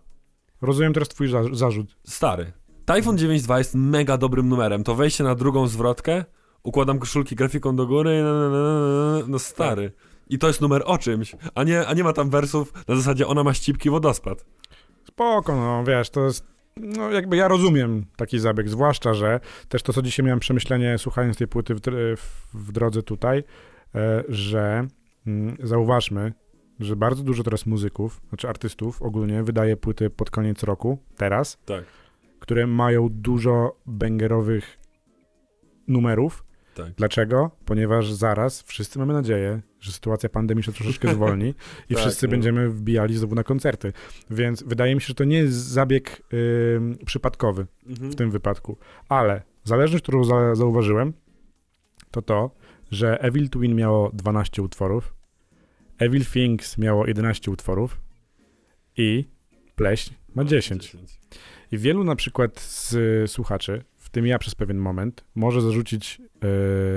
Rozumiem 0.62 0.92
teraz 0.92 1.08
twój 1.08 1.28
za 1.28 1.42
zarzut. 1.52 1.96
Stary. 2.04 2.52
Typhoon 2.84 3.16
9.2 3.16 3.58
jest 3.58 3.74
mega 3.74 4.18
dobrym 4.18 4.48
numerem. 4.48 4.84
To 4.84 4.94
wejście 4.94 5.24
na 5.24 5.34
drugą 5.34 5.68
zwrotkę, 5.68 6.24
układam 6.62 6.98
koszulki 6.98 7.36
grafiką 7.36 7.76
do 7.76 7.86
góry, 7.86 8.22
no, 8.22 8.50
no, 8.50 8.50
no, 8.50 9.26
no 9.28 9.38
stary. 9.38 9.92
I 10.28 10.38
to 10.38 10.46
jest 10.46 10.60
numer 10.60 10.82
o 10.84 10.98
czymś, 10.98 11.36
a 11.54 11.64
nie, 11.64 11.86
a 11.86 11.94
nie 11.94 12.04
ma 12.04 12.12
tam 12.12 12.30
wersów 12.30 12.72
na 12.88 12.96
zasadzie 12.96 13.26
ona 13.26 13.44
ma 13.44 13.54
ścipki 13.54 13.90
wodospad. 13.90 14.44
Spoko, 15.04 15.56
no 15.56 15.84
wiesz, 15.84 16.10
to 16.10 16.24
jest 16.24 16.55
no 16.80 17.10
jakby 17.10 17.36
ja 17.36 17.48
rozumiem 17.48 18.04
taki 18.16 18.38
zabieg, 18.38 18.68
zwłaszcza, 18.68 19.14
że 19.14 19.40
też 19.68 19.82
to, 19.82 19.92
co 19.92 20.02
dzisiaj 20.02 20.26
miałem 20.26 20.40
przemyślenie 20.40 20.98
słuchając 20.98 21.36
tej 21.36 21.48
płyty 21.48 21.74
w, 21.74 21.80
w, 22.16 22.54
w 22.54 22.72
drodze 22.72 23.02
tutaj, 23.02 23.44
e, 23.94 24.24
że 24.28 24.86
mm, 25.26 25.56
zauważmy, 25.62 26.32
że 26.80 26.96
bardzo 26.96 27.22
dużo 27.22 27.42
teraz 27.42 27.66
muzyków, 27.66 28.20
znaczy 28.28 28.48
artystów 28.48 29.02
ogólnie 29.02 29.42
wydaje 29.42 29.76
płyty 29.76 30.10
pod 30.10 30.30
koniec 30.30 30.62
roku, 30.62 30.98
teraz, 31.16 31.58
tak. 31.64 31.84
które 32.40 32.66
mają 32.66 33.08
dużo 33.10 33.76
bangerowych 33.86 34.78
numerów. 35.88 36.45
Tak. 36.76 36.92
Dlaczego? 36.92 37.50
Ponieważ 37.64 38.12
zaraz 38.12 38.62
wszyscy 38.62 38.98
mamy 38.98 39.12
nadzieję, 39.12 39.60
że 39.80 39.92
sytuacja 39.92 40.28
pandemiczna 40.28 40.72
troszeczkę 40.72 41.12
zwolni 41.14 41.54
i 41.90 41.94
tak, 41.94 42.02
wszyscy 42.02 42.26
no. 42.26 42.30
będziemy 42.30 42.70
wbijali 42.70 43.16
znowu 43.16 43.34
na 43.34 43.44
koncerty. 43.44 43.92
Więc 44.30 44.62
wydaje 44.62 44.94
mi 44.94 45.00
się, 45.00 45.06
że 45.06 45.14
to 45.14 45.24
nie 45.24 45.38
jest 45.38 45.56
zabieg 45.56 46.22
yy, 46.32 46.96
przypadkowy 47.06 47.66
mhm. 47.86 48.10
w 48.10 48.14
tym 48.14 48.30
wypadku. 48.30 48.78
Ale 49.08 49.42
zależność, 49.64 50.02
którą 50.02 50.24
za 50.24 50.54
zauważyłem, 50.54 51.12
to 52.10 52.22
to, 52.22 52.50
że 52.90 53.20
Evil 53.20 53.50
Twin 53.50 53.74
miało 53.74 54.10
12 54.14 54.62
utworów, 54.62 55.14
Evil 55.98 56.24
Things 56.24 56.78
miało 56.78 57.06
11 57.06 57.50
utworów 57.50 58.00
i 58.96 59.24
Pleśń 59.76 60.14
ma 60.34 60.44
10. 60.44 60.96
I 61.72 61.78
wielu 61.78 62.04
na 62.04 62.16
przykład 62.16 62.60
z 62.60 63.30
słuchaczy, 63.30 63.84
w 63.95 63.95
tym 64.16 64.26
ja 64.26 64.38
przez 64.38 64.54
pewien 64.54 64.78
moment, 64.78 65.24
może 65.34 65.60
zarzucić 65.60 66.18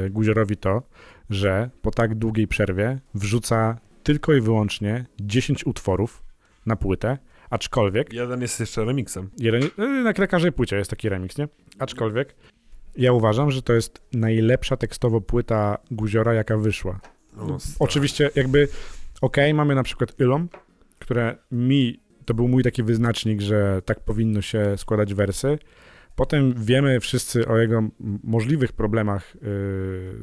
yy, 0.03 0.09
Guziorowi 0.09 0.57
to, 0.57 0.83
że 1.29 1.69
po 1.81 1.91
tak 1.91 2.15
długiej 2.15 2.47
przerwie 2.47 2.99
wrzuca 3.13 3.77
tylko 4.03 4.33
i 4.33 4.41
wyłącznie 4.41 5.05
10 5.21 5.65
utworów 5.65 6.23
na 6.65 6.75
płytę, 6.75 7.17
aczkolwiek... 7.49 8.13
Jeden 8.13 8.41
jest 8.41 8.59
jeszcze 8.59 8.85
remixem. 8.85 9.29
Jeden, 9.37 9.61
yy, 9.77 10.03
na 10.03 10.13
każdej 10.13 10.51
płycie 10.51 10.75
jest 10.75 10.89
taki 10.89 11.09
remix, 11.09 11.37
nie? 11.37 11.47
Aczkolwiek 11.79 12.35
ja 12.95 13.13
uważam, 13.13 13.51
że 13.51 13.61
to 13.61 13.73
jest 13.73 14.01
najlepsza 14.13 14.77
tekstowo 14.77 15.21
płyta 15.21 15.77
Guziora, 15.91 16.33
jaka 16.33 16.57
wyszła. 16.57 16.99
No, 17.37 17.57
Oczywiście 17.79 18.29
jakby, 18.35 18.67
okej, 19.21 19.45
okay, 19.45 19.53
mamy 19.53 19.75
na 19.75 19.83
przykład 19.83 20.21
Ylom, 20.21 20.49
które 20.99 21.35
mi, 21.51 21.99
to 22.25 22.33
był 22.33 22.47
mój 22.47 22.63
taki 22.63 22.83
wyznacznik, 22.83 23.41
że 23.41 23.81
tak 23.85 23.99
powinno 23.99 24.41
się 24.41 24.77
składać 24.77 25.13
wersy. 25.13 25.57
Potem 26.19 26.53
wiemy 26.57 26.99
wszyscy 26.99 27.47
o 27.47 27.57
jego 27.57 27.83
możliwych 28.23 28.73
problemach 28.73 29.35
yy, 29.35 29.41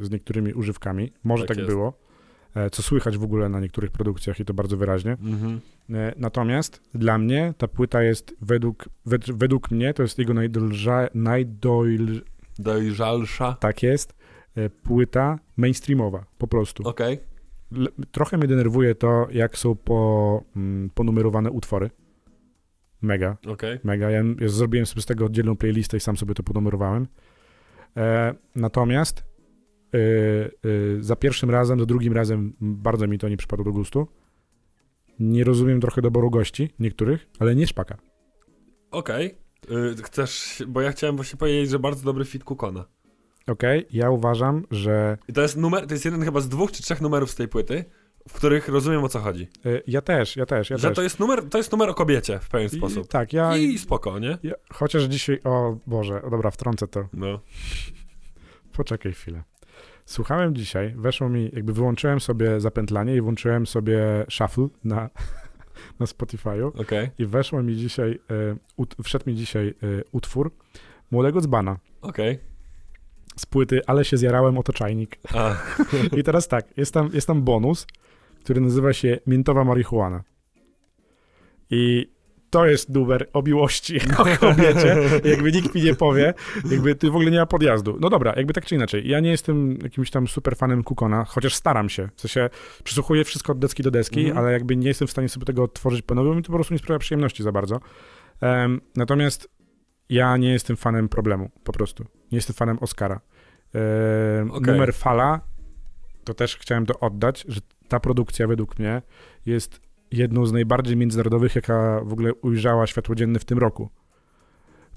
z 0.07 0.11
niektórymi 0.11 0.53
używkami. 0.53 1.13
Może 1.25 1.45
tak, 1.45 1.57
tak 1.57 1.67
było. 1.67 1.99
E, 2.55 2.71
co 2.71 2.83
słychać 2.83 3.19
w 3.19 3.23
ogóle 3.23 3.49
na 3.49 3.61
niektórych 3.61 3.91
produkcjach 3.91 4.41
i 4.41 4.45
to 4.45 4.55
bardzo 4.55 4.77
wyraźnie. 4.77 5.13
Mhm. 5.13 5.61
E, 5.91 6.13
natomiast 6.17 6.81
dla 6.95 7.19
mnie 7.19 7.55
ta 7.59 7.69
płyta 7.69 8.03
jest 8.03 8.37
według, 8.41 8.89
wed, 9.07 9.33
według 9.33 9.71
mnie 9.71 9.95
to 9.95 10.03
jest 10.03 10.19
jego 10.19 10.35
najdolża, 10.35 11.09
najdojl... 11.15 12.21
Dojrzalsza. 12.59 13.57
Tak 13.61 13.83
jest. 13.83 14.15
E, 14.57 14.71
płyta 14.71 15.39
mainstreamowa, 15.57 16.25
po 16.39 16.47
prostu. 16.47 16.89
Okej. 16.89 17.21
Okay. 17.73 18.07
Trochę 18.13 18.39
mnie 18.39 18.49
denerwuje 18.49 18.95
to, 18.95 19.27
jak 19.33 19.59
są 19.59 19.77
po, 19.77 20.43
mm, 20.57 20.91
ponumerowane 20.91 21.51
utwory. 21.51 21.91
Mega. 23.03 23.37
Okay. 23.47 23.81
Mega. 23.85 24.11
Ja, 24.11 24.23
ja, 24.41 24.49
zrobiłem 24.49 24.87
sobie 24.87 25.03
z 25.03 25.07
tego 25.07 25.25
oddzielną 25.25 25.57
playlistę 25.57 25.97
i 25.97 26.01
sam 26.01 26.17
sobie 26.17 26.35
to 26.35 26.43
ponumerowałem. 26.43 27.07
E, 27.97 28.35
natomiast 28.55 29.25
e, 29.95 29.99
e, 29.99 30.49
za 31.01 31.17
pierwszym 31.17 31.51
razem, 31.51 31.81
za 31.81 31.87
drugim 31.87 32.13
razem 32.13 32.53
bardzo 32.61 33.07
mi 33.07 33.19
to 33.19 33.29
nie 33.29 33.37
przypadło 33.37 33.65
do 33.65 33.73
gustu. 33.73 34.07
Nie 35.21 35.45
rozumiem 35.45 35.81
trochę 35.81 36.03
doboru 36.03 36.31
gości, 36.31 36.75
niektórych, 36.79 37.27
ale 37.39 37.55
nie 37.55 37.67
szpaka. 37.67 37.97
Okej. 38.91 39.35
Okay. 39.65 39.97
Chcesz, 40.03 40.63
bo 40.69 40.81
ja 40.81 40.93
chciałem 40.93 41.17
właśnie 41.17 41.37
powiedzieć, 41.37 41.71
że 41.71 41.79
bardzo 41.79 42.05
dobry 42.05 42.25
fit 42.25 42.45
Kukona. 42.45 42.85
Okej, 43.47 43.79
okay. 43.79 43.99
ja 43.99 44.11
uważam, 44.11 44.67
że... 44.71 45.19
I 45.29 45.33
to 45.33 45.43
jest 45.43 45.57
numer, 45.57 45.87
to 45.87 45.95
jest 45.95 46.05
jeden 46.05 46.23
chyba 46.23 46.41
z 46.41 46.49
dwóch 46.49 46.73
czy 46.73 46.83
trzech 46.83 47.01
numerów 47.01 47.31
z 47.31 47.35
tej 47.35 47.49
płyty, 47.49 47.85
w 48.29 48.33
których 48.33 48.69
rozumiem 48.69 49.05
o 49.05 49.09
co 49.09 49.21
chodzi. 49.21 49.49
Y, 49.67 49.83
ja 49.87 50.01
też, 50.01 50.37
ja 50.37 50.47
też. 50.47 50.71
Ja 50.71 50.79
że 50.79 50.89
też. 50.89 50.97
To, 50.97 51.03
jest 51.03 51.21
numer, 51.21 51.49
to 51.49 51.59
jest 51.59 51.73
numer 51.73 51.91
o 51.91 51.95
kobiecie 51.95 52.39
w 52.39 52.49
pewien 52.49 52.67
I, 52.67 52.71
sposób. 52.71 53.09
Tak, 53.09 53.33
ja. 53.33 53.57
I 53.57 53.79
spoko, 53.79 54.19
nie? 54.19 54.39
Ja, 54.43 54.55
chociaż 54.73 55.03
dzisiaj. 55.03 55.41
O 55.45 55.77
Boże, 55.87 56.23
o 56.23 56.31
dobra, 56.31 56.51
wtrącę 56.51 56.89
to. 56.89 57.09
No. 57.13 57.41
Poczekaj 58.73 59.13
chwilę. 59.13 59.43
Słuchałem 60.05 60.55
dzisiaj, 60.55 60.95
weszło 60.97 61.29
mi, 61.29 61.51
jakby 61.53 61.73
wyłączyłem 61.73 62.21
sobie 62.21 62.61
zapętlanie 62.61 63.17
i 63.17 63.21
włączyłem 63.21 63.67
sobie 63.67 64.27
shuffle 64.31 64.69
na, 64.85 65.11
na 66.01 66.07
Spotify'u. 66.07 66.81
Okay. 66.81 67.11
I 67.19 67.27
weszło 67.27 67.63
mi 67.63 67.77
dzisiaj, 67.77 68.11
y, 68.11 68.19
ut, 68.77 68.97
wszedł 69.05 69.31
mi 69.31 69.35
dzisiaj 69.37 69.75
y, 69.83 70.05
utwór 70.13 70.53
Młodego 71.11 71.41
Dzbana. 71.41 71.79
Okej. 72.01 72.35
Okay 72.35 72.57
z 73.37 73.47
płyty, 73.47 73.81
ale 73.87 74.05
się 74.05 74.17
zjarałem 74.17 74.59
o 74.59 74.63
to 74.63 74.73
czajnik. 74.73 75.19
I 76.19 76.23
teraz 76.23 76.49
tak, 76.49 76.67
jest 76.77 76.95
tam, 76.95 77.11
jest 77.13 77.27
tam 77.27 77.43
bonus, 77.43 77.87
który 78.47 78.61
nazywa 78.61 78.93
się 78.93 79.19
Miętowa 79.27 79.65
Marihuana. 79.65 80.23
I 81.71 82.11
to 82.51 82.67
jest 82.67 82.89
numer 82.89 83.29
o 83.33 83.43
miłości 83.43 84.01
o 84.19 84.25
kobiecie. 84.41 84.97
Jakby 85.25 85.53
nikt 85.53 85.75
mi 85.75 85.83
nie 85.83 85.95
powie, 85.95 86.35
jakby 86.71 86.95
ty 86.95 87.11
w 87.11 87.17
ogóle 87.17 87.31
nie 87.31 87.39
ma 87.39 87.47
podjazdu. 87.47 87.97
No 88.01 88.11
dobra, 88.11 88.33
jakby 88.37 88.53
tak 88.53 88.67
czy 88.67 88.75
inaczej. 88.75 89.09
Ja 89.09 89.21
nie 89.21 89.31
jestem 89.31 89.79
jakimś 89.83 90.11
tam 90.11 90.29
super 90.29 90.57
fanem 90.57 90.85
Kukona, 90.85 91.25
chociaż 91.25 91.55
staram 91.55 91.89
się. 91.89 92.09
W 92.17 92.21
sensie 92.21 92.51
przysłuchuję 92.85 93.25
wszystko 93.25 93.53
od 93.53 93.59
deski 93.59 93.83
do 93.83 93.91
deski, 93.91 94.25
mm. 94.25 94.39
ale 94.39 94.53
jakby 94.53 94.77
nie 94.77 94.89
jestem 94.89 95.09
w 95.09 95.11
stanie 95.11 95.29
sobie 95.29 95.47
tego 95.47 95.63
odtworzyć 95.63 96.03
po 96.03 96.15
nowym 96.15 96.39
i 96.39 96.43
to 96.43 96.47
po 96.47 96.55
prostu 96.55 96.75
nie 96.75 96.79
sprawia 96.79 96.99
przyjemności 96.99 97.43
za 97.43 97.53
bardzo. 97.53 97.81
Um, 98.43 98.81
natomiast 98.97 99.49
ja 100.09 100.37
nie 100.37 100.53
jestem 100.53 100.77
fanem 100.77 101.09
problemu, 101.09 101.51
po 101.65 101.73
prostu. 101.73 102.05
Nie 102.33 102.39
jestem 102.39 102.57
fanem 102.57 102.79
Oscara. 102.79 103.21
E, 103.75 104.47
okay. 104.51 104.73
Numer 104.73 104.95
Fala, 104.95 105.41
to 106.25 106.35
też 106.35 106.57
chciałem 106.57 106.87
to 106.87 107.01
oddać, 107.01 107.45
że 107.49 107.61
ta 107.89 108.01
produkcja 108.01 108.47
według 108.47 108.79
mnie 108.79 109.03
jest 109.47 109.81
jedną 110.11 110.47
z 110.47 110.53
najbardziej 110.53 110.97
międzynarodowych, 110.97 111.55
jaka 111.55 112.01
w 112.05 112.13
ogóle 112.13 112.35
ujrzała 112.35 112.87
światło 112.87 113.15
dzienne 113.15 113.39
w 113.39 113.45
tym 113.45 113.59
roku. 113.59 113.91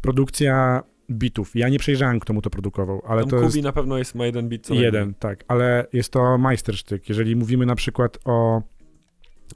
Produkcja 0.01 0.83
bitów. 1.11 1.55
Ja 1.55 1.69
nie 1.69 1.79
przejrzałem, 1.79 2.19
kto 2.19 2.33
mu 2.33 2.41
to 2.41 2.49
produkował, 2.49 3.01
ale 3.07 3.21
Tam 3.21 3.29
to 3.29 3.35
Kubi 3.35 3.45
jest... 3.45 3.63
na 3.63 3.71
pewno 3.71 3.97
jest 3.97 4.15
ma 4.15 4.25
jeden 4.25 4.49
bit 4.49 4.65
co 4.65 4.73
Jeden, 4.73 5.13
tak, 5.13 5.43
ale 5.47 5.87
jest 5.93 6.11
to 6.11 6.37
majstersztyk. 6.37 7.09
Jeżeli 7.09 7.35
mówimy 7.35 7.65
na 7.65 7.75
przykład 7.75 8.17
o 8.25 8.61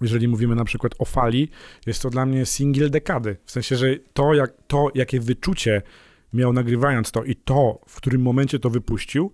jeżeli 0.01 0.27
mówimy 0.27 0.55
na 0.55 0.65
przykład 0.65 0.93
o 0.99 1.05
fali, 1.05 1.49
jest 1.85 2.01
to 2.01 2.09
dla 2.09 2.25
mnie 2.25 2.45
singiel 2.45 2.89
dekady. 2.89 3.37
W 3.45 3.51
sensie, 3.51 3.75
że 3.75 3.87
to, 4.13 4.33
jak, 4.33 4.53
to 4.67 4.87
jakie 4.95 5.19
wyczucie 5.19 5.81
miał 6.33 6.53
nagrywając 6.53 7.11
to 7.11 7.23
i 7.23 7.35
to, 7.35 7.81
w 7.87 7.95
którym 7.95 8.21
momencie 8.21 8.59
to 8.59 8.69
wypuścił, 8.69 9.31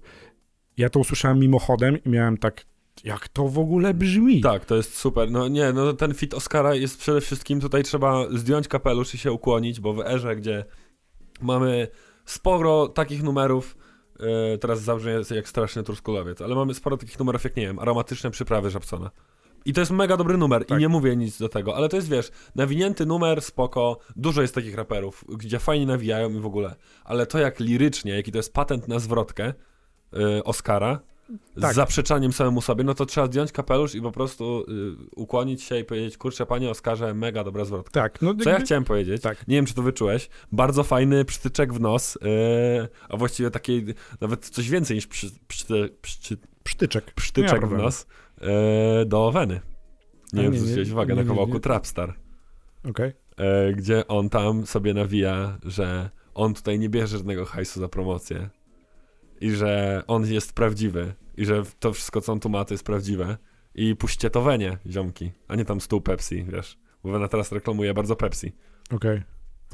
ja 0.78 0.90
to 0.90 1.00
usłyszałem 1.00 1.40
mimochodem 1.40 2.04
i 2.04 2.10
miałem 2.10 2.38
tak, 2.38 2.66
jak 3.04 3.28
to 3.28 3.48
w 3.48 3.60
ogóle 3.60 3.94
brzmi. 3.94 4.42
Tak, 4.42 4.66
to 4.66 4.76
jest 4.76 4.98
super. 4.98 5.32
No 5.32 5.48
nie, 5.48 5.74
no 5.74 5.94
ten 5.94 6.14
fit 6.14 6.34
Oscara 6.34 6.76
jest 6.76 6.98
przede 6.98 7.22
wszystkim, 7.22 7.60
tutaj 7.60 7.84
trzeba 7.84 8.26
zdjąć 8.32 8.68
kapelusz 8.68 9.14
i 9.14 9.18
się 9.18 9.32
ukłonić, 9.32 9.80
bo 9.80 9.94
w 9.94 10.00
erze, 10.00 10.36
gdzie 10.36 10.66
mamy 11.42 11.88
sporo 12.26 12.88
takich 12.88 13.24
numerów, 13.24 13.78
yy, 14.20 14.58
teraz 14.58 14.82
zabrzmi 14.82 15.12
jak 15.36 15.50
straszny 15.50 15.84
truskulowiec, 15.84 16.42
ale 16.42 16.56
mamy 16.56 16.74
sporo 16.74 16.98
takich 16.98 17.20
numerów 17.20 17.44
jak, 17.44 17.56
nie 17.56 17.68
wiem, 17.68 17.80
aromatyczne 17.80 18.32
przyprawy 18.32 18.70
Żabsona. 18.70 19.12
I 19.66 19.74
to 19.74 19.82
jest 19.82 19.92
mega 19.92 20.18
dobry 20.18 20.38
numer 20.38 20.66
tak. 20.66 20.78
i 20.78 20.82
nie 20.82 20.90
mówię 20.90 21.16
nic 21.16 21.40
do 21.40 21.50
tego, 21.50 21.76
ale 21.76 21.90
to 21.90 21.96
jest, 21.96 22.10
wiesz, 22.10 22.32
nawinięty 22.56 23.06
numer, 23.06 23.42
spoko, 23.42 23.98
dużo 24.16 24.42
jest 24.42 24.56
takich 24.56 24.76
raperów, 24.76 25.26
gdzie 25.38 25.60
fajnie 25.60 25.86
nawijają 25.86 26.30
i 26.30 26.40
w 26.40 26.46
ogóle, 26.46 26.76
ale 27.04 27.26
to 27.26 27.40
jak 27.40 27.60
lirycznie, 27.60 28.12
jaki 28.12 28.32
to 28.32 28.38
jest 28.38 28.54
patent 28.54 28.88
na 28.88 29.00
zwrotkę 29.00 29.54
yy, 30.14 30.44
Oscara, 30.44 31.00
tak. 31.62 31.74
z 31.74 31.76
zaprzeczaniem 31.76 32.34
samemu 32.34 32.62
sobie, 32.62 32.84
no 32.84 32.94
to 32.94 33.06
trzeba 33.06 33.28
zdjąć 33.28 33.52
kapelusz 33.52 33.96
i 33.96 34.02
po 34.02 34.12
prostu 34.12 34.66
y, 34.70 34.96
ukłonić 35.16 35.64
się 35.64 35.80
i 35.80 35.84
powiedzieć, 35.84 36.18
kurczę, 36.18 36.46
panie 36.46 36.70
Oskarze, 36.70 37.14
mega 37.14 37.44
dobra 37.44 37.66
zwrotka. 37.66 38.02
Tak. 38.02 38.22
No, 38.22 38.36
Co 38.44 38.50
ja 38.50 38.60
chciałem 38.60 38.84
powiedzieć, 38.84 39.22
tak. 39.22 39.48
nie 39.48 39.56
wiem, 39.56 39.66
czy 39.66 39.74
to 39.74 39.82
wyczułeś, 39.82 40.30
bardzo 40.52 40.84
fajny 40.84 41.26
przytyczek 41.26 41.74
w 41.74 41.80
nos, 41.80 42.16
y, 42.16 42.20
a 43.10 43.18
właściwie 43.18 43.52
taki, 43.52 43.86
nawet 44.22 44.50
coś 44.50 44.70
więcej 44.70 44.96
niż 44.96 45.08
przy, 45.08 45.28
przy, 45.48 45.96
przy, 46.02 46.38
przytyczek, 46.64 47.12
przytyczek 47.12 47.68
w 47.68 47.72
nos 47.72 48.08
y, 49.02 49.06
do 49.06 49.32
Weny. 49.32 49.62
Nie 50.34 50.44
wiem, 50.44 50.54
czy 50.54 50.60
zwróciłeś 50.60 50.90
uwagę 50.90 51.16
na 51.16 51.24
kawałku 51.24 51.60
Trapstar. 51.60 52.14
Okej. 52.90 53.14
Okay. 53.34 53.74
Gdzie 53.74 54.08
on 54.08 54.30
tam 54.30 54.66
sobie 54.66 54.94
nawija, 54.94 55.58
że 55.66 56.10
on 56.34 56.54
tutaj 56.54 56.80
nie 56.80 56.90
bierze 56.90 57.18
żadnego 57.18 57.46
hajsu 57.46 57.80
za 57.80 57.88
promocję 57.88 58.50
i 59.42 59.52
że 59.52 60.04
on 60.08 60.26
jest 60.26 60.54
prawdziwy 60.54 61.14
i 61.40 61.46
że 61.46 61.64
to 61.80 61.94
wszystko, 61.94 62.22
co 62.22 62.32
on 62.32 62.40
tu 62.40 62.50
ma, 62.50 62.66
to 62.66 62.74
jest 62.74 62.84
prawdziwe. 62.84 63.38
I 63.76 63.96
puśćcie 63.96 64.30
to 64.30 64.42
Wenie, 64.42 64.78
ziomki, 64.88 65.32
a 65.48 65.56
nie 65.56 65.66
tam 65.66 65.82
stół 65.82 66.02
Pepsi, 66.02 66.44
wiesz. 66.44 66.78
Bo 67.04 67.12
Wena 67.12 67.28
teraz 67.28 67.52
reklamuje 67.52 67.94
bardzo 67.94 68.16
Pepsi. 68.16 68.52
Okej. 68.92 69.12
Okay. 69.12 69.24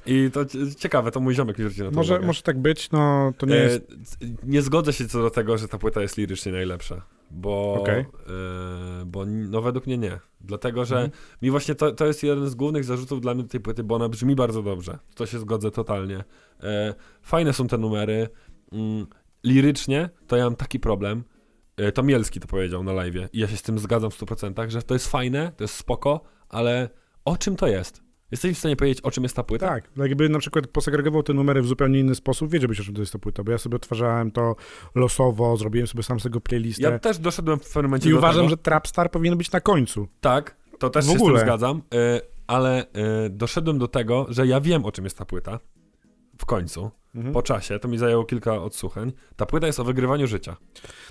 I 0.05 0.31
to 0.31 0.45
ciekawe, 0.77 1.11
to 1.11 1.19
mój 1.19 1.35
ziomek 1.35 1.57
rzuci 1.57 1.83
na 1.83 1.89
to 1.89 1.95
może, 1.95 2.19
może 2.19 2.41
tak 2.41 2.59
być, 2.59 2.91
no 2.91 3.33
to 3.37 3.45
nie 3.45 3.55
e, 3.55 3.63
jest... 3.63 3.87
Nie 4.43 4.61
zgodzę 4.61 4.93
się 4.93 5.07
co 5.07 5.21
do 5.21 5.29
tego, 5.29 5.57
że 5.57 5.67
ta 5.67 5.77
płyta 5.77 6.01
jest 6.01 6.17
lirycznie 6.17 6.51
najlepsza, 6.51 7.01
bo, 7.31 7.73
okay. 7.73 7.99
e, 7.99 8.05
bo 9.05 9.25
no 9.25 9.61
według 9.61 9.87
mnie 9.87 9.97
nie. 9.97 10.19
Dlatego, 10.41 10.85
że 10.85 10.95
mhm. 10.95 11.11
mi 11.41 11.51
właśnie 11.51 11.75
to, 11.75 11.91
to 11.91 12.05
jest 12.05 12.23
jeden 12.23 12.49
z 12.49 12.55
głównych 12.55 12.83
zarzutów 12.83 13.21
dla 13.21 13.33
mnie 13.33 13.43
tej 13.43 13.59
płyty, 13.59 13.83
bo 13.83 13.95
ona 13.95 14.09
brzmi 14.09 14.35
bardzo 14.35 14.63
dobrze. 14.63 14.99
To 15.15 15.25
się 15.25 15.39
zgodzę 15.39 15.71
totalnie. 15.71 16.23
E, 16.63 16.93
fajne 17.21 17.53
są 17.53 17.67
te 17.67 17.77
numery. 17.77 18.29
Mm, 18.71 19.07
lirycznie 19.43 20.09
to 20.27 20.37
ja 20.37 20.43
mam 20.43 20.55
taki 20.55 20.79
problem, 20.79 21.23
e, 21.77 21.91
to 21.91 22.03
Mielski 22.03 22.39
to 22.39 22.47
powiedział 22.47 22.83
na 22.83 22.93
live 22.93 23.15
i 23.33 23.39
ja 23.39 23.47
się 23.47 23.57
z 23.57 23.61
tym 23.61 23.79
zgadzam 23.79 24.11
w 24.11 24.19
100%, 24.19 24.69
że 24.69 24.81
to 24.81 24.95
jest 24.95 25.07
fajne, 25.07 25.51
to 25.57 25.63
jest 25.63 25.73
spoko, 25.73 26.21
ale 26.49 26.89
o 27.25 27.37
czym 27.37 27.55
to 27.55 27.67
jest? 27.67 28.05
Jesteś 28.31 28.55
w 28.55 28.59
stanie 28.59 28.75
powiedzieć, 28.75 29.01
o 29.01 29.11
czym 29.11 29.23
jest 29.23 29.35
ta 29.35 29.43
płyta? 29.43 29.67
Tak, 29.67 29.89
no 29.95 30.05
jakby 30.05 30.29
na 30.29 30.39
przykład 30.39 30.67
posegregował 30.67 31.23
te 31.23 31.33
numery 31.33 31.61
w 31.61 31.67
zupełnie 31.67 31.99
inny 31.99 32.15
sposób, 32.15 32.51
wiedziałbyś, 32.51 32.79
o 32.79 32.83
czym 32.83 32.93
to 32.93 33.01
jest 33.01 33.13
ta 33.13 33.19
płyta, 33.19 33.43
bo 33.43 33.51
ja 33.51 33.57
sobie 33.57 33.75
odtwarzałem 33.75 34.31
to 34.31 34.55
losowo, 34.95 35.57
zrobiłem 35.57 35.87
sobie 35.87 36.03
sam 36.03 36.19
z 36.19 36.23
tego 36.23 36.41
playlistę. 36.41 36.83
Ja 36.83 36.99
też 36.99 37.17
doszedłem 37.17 37.59
w 37.59 37.63
pewnym 37.63 37.85
momencie 37.85 38.09
I 38.09 38.13
uważam, 38.13 38.41
tego. 38.41 38.49
że 38.49 38.57
Trapstar 38.57 39.11
powinien 39.11 39.37
być 39.37 39.51
na 39.51 39.61
końcu. 39.61 40.07
Tak, 40.21 40.55
to 40.79 40.89
też 40.89 41.05
w 41.05 41.09
się 41.09 41.15
ogóle. 41.15 41.35
z 41.35 41.39
tym 41.39 41.47
zgadzam, 41.47 41.77
y, 41.77 42.21
ale 42.47 42.83
y, 42.83 43.29
doszedłem 43.29 43.79
do 43.79 43.87
tego, 43.87 44.25
że 44.29 44.47
ja 44.47 44.61
wiem, 44.61 44.85
o 44.85 44.91
czym 44.91 45.03
jest 45.03 45.17
ta 45.17 45.25
płyta. 45.25 45.59
W 46.37 46.45
końcu, 46.45 46.91
mhm. 47.15 47.33
po 47.33 47.41
czasie, 47.41 47.79
to 47.79 47.87
mi 47.87 47.97
zajęło 47.97 48.25
kilka 48.25 48.53
odsłuchań. 48.61 49.13
Ta 49.35 49.45
płyta 49.45 49.67
jest 49.67 49.79
o 49.79 49.83
wygrywaniu 49.83 50.27
życia. 50.27 50.57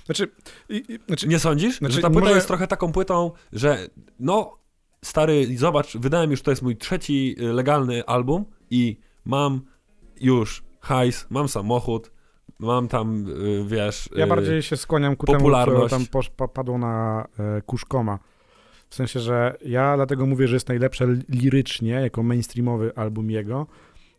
Znaczy, 0.05 0.27
i, 0.69 0.83
i, 0.89 0.99
znaczy 1.07 1.27
nie 1.27 1.39
sądzisz, 1.39 1.77
znaczy, 1.77 1.95
że 1.95 2.01
ta 2.01 2.09
płyta 2.09 2.25
może... 2.25 2.35
jest 2.35 2.47
trochę 2.47 2.67
taką 2.67 2.91
płytą, 2.91 3.31
że 3.53 3.87
no 4.19 4.57
stary, 5.05 5.57
zobacz, 5.57 5.97
wydałem 5.97 6.31
już, 6.31 6.41
to 6.41 6.51
jest 6.51 6.61
mój 6.61 6.77
trzeci 6.77 7.35
y, 7.39 7.53
legalny 7.53 8.05
album 8.05 8.45
i 8.69 8.97
mam 9.25 9.61
już 10.21 10.63
hajs, 10.79 11.27
mam 11.29 11.47
samochód, 11.47 12.11
mam 12.59 12.87
tam, 12.87 13.25
y, 13.27 13.65
wiesz... 13.67 14.09
Ja 14.15 14.25
y, 14.25 14.27
bardziej 14.27 14.61
się 14.61 14.77
skłaniam 14.77 15.15
ku 15.15 15.25
popularność. 15.25 15.93
temu, 15.93 16.05
co 16.05 16.21
tam 16.37 16.49
padło 16.49 16.77
na 16.77 17.25
e, 17.39 17.61
Kuszkoma. 17.61 18.19
W 18.89 18.95
sensie, 18.95 19.19
że 19.19 19.57
ja 19.65 19.95
dlatego 19.95 20.25
mówię, 20.25 20.47
że 20.47 20.55
jest 20.55 20.67
najlepsze 20.67 21.07
lirycznie, 21.29 21.91
jako 21.91 22.23
mainstreamowy 22.23 22.95
album 22.95 23.31
jego, 23.31 23.67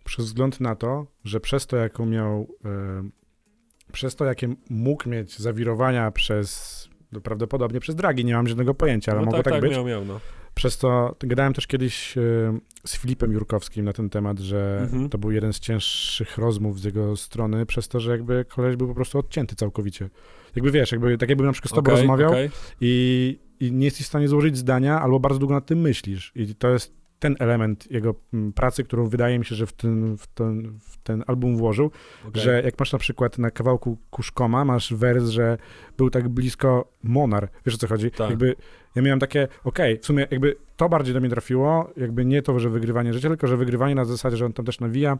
przez 0.07 0.25
wzgląd 0.25 0.61
na 0.61 0.77
to, 0.77 1.07
że 1.25 1.41
przez 1.41 1.67
to, 1.67 1.77
jaką 1.77 2.07
miał, 2.07 2.49
e, 2.65 3.09
przez 3.93 4.17
to, 4.17 4.25
jakie 4.25 4.55
mógł 4.71 5.09
mieć 5.09 5.39
zawirowania 5.39 6.11
przez, 6.11 6.89
no 7.13 7.21
prawdopodobnie 7.21 7.81
przez 7.81 7.95
dragi, 7.95 8.25
nie 8.25 8.35
mam 8.35 8.49
żadnego 8.49 8.75
pojęcia, 8.75 9.13
ale 9.13 9.21
no 9.21 9.25
mogło 9.25 9.39
tak, 9.39 9.45
tak, 9.45 9.53
tak 9.53 9.63
być. 9.63 9.73
Miał, 9.73 9.87
miał, 9.87 10.05
no. 10.05 10.21
Przez 10.55 10.79
to 10.79 11.17
gadałem 11.19 11.53
też 11.53 11.67
kiedyś 11.67 12.19
e, 12.19 12.21
z 12.85 12.97
Filipem 12.97 13.33
Jurkowskim 13.33 13.85
na 13.85 13.93
ten 13.93 14.11
temat, 14.11 14.39
że 14.39 14.79
mhm. 14.83 15.09
to 15.09 15.19
był 15.19 15.31
jeden 15.31 15.53
z 15.53 15.61
cięższych 15.61 16.39
rozmów 16.39 16.81
z 16.81 16.85
jego 16.85 17.17
strony, 17.17 17.67
przez 17.67 17.89
to, 17.89 18.01
że 18.01 18.11
jakby 18.11 18.45
koleś 18.49 18.77
był 18.77 18.89
po 18.89 18.95
prostu 18.95 19.19
odcięty 19.19 19.57
całkowicie. 19.57 20.11
Jakby 20.57 20.71
wiesz, 20.71 20.93
jakby, 20.93 21.19
tak 21.19 21.29
jakby 21.29 21.45
na 21.45 21.53
przykład 21.53 21.71
z 21.71 21.75
tobą 21.75 21.93
okay, 21.93 22.03
rozmawiał 22.03 22.31
okay. 22.31 22.51
i, 22.81 23.39
i 23.61 23.73
nie 23.73 23.85
jesteś 23.85 24.07
w 24.07 24.09
stanie 24.09 24.29
złożyć 24.29 24.57
zdania, 24.57 25.01
albo 25.01 25.21
bardzo 25.21 25.39
długo 25.39 25.55
nad 25.55 25.67
tym 25.67 25.81
myślisz. 25.81 26.33
I 26.35 26.55
to 26.55 26.69
jest 26.69 27.06
ten 27.19 27.37
element 27.39 27.91
jego 27.91 28.15
mm, 28.35 28.53
pracy, 28.53 28.85
którą 28.85 29.09
wydaje 29.09 29.39
mi 29.39 29.45
się, 29.45 29.55
że 29.55 29.67
w 29.67 29.73
ten, 29.73 30.17
w 30.17 30.27
ten, 30.27 30.79
w 30.81 30.97
ten 30.97 31.25
album 31.27 31.57
włożył, 31.57 31.91
okay. 32.29 32.43
że 32.43 32.63
jak 32.63 32.79
masz 32.79 32.93
na 32.93 32.99
przykład 32.99 33.39
na 33.39 33.51
kawałku 33.51 33.99
Kuszkoma, 34.11 34.65
masz 34.65 34.95
wers, 34.95 35.29
że 35.29 35.59
był 35.97 36.11
tak 36.11 36.29
blisko 36.29 36.93
Monar, 37.03 37.49
wiesz 37.67 37.75
o 37.75 37.79
co 37.79 37.89
chodzi? 37.89 38.11
Tak. 38.11 38.31
Jakby 38.31 38.57
ja 38.95 39.03
miałem 39.03 39.21
takie, 39.21 39.49
okej, 39.65 39.93
okay, 39.93 40.03
w 40.03 40.07
sumie 40.07 40.27
jakby 40.31 40.57
to 40.77 40.89
bardziej 40.89 41.15
do 41.15 41.21
mnie 41.21 41.31
trafiło, 41.31 41.91
jakby 41.97 42.25
nie 42.25 42.43
to, 42.43 42.59
że 42.59 42.71
wygrywanie 42.71 43.13
życia, 43.13 43.29
tylko 43.29 43.47
że 43.47 43.57
wygrywanie 43.57 43.95
na 43.95 44.05
zasadzie, 44.05 44.37
że 44.37 44.47
on 44.47 44.53
tam 44.53 44.65
też 44.67 44.81
nawija, 44.81 45.19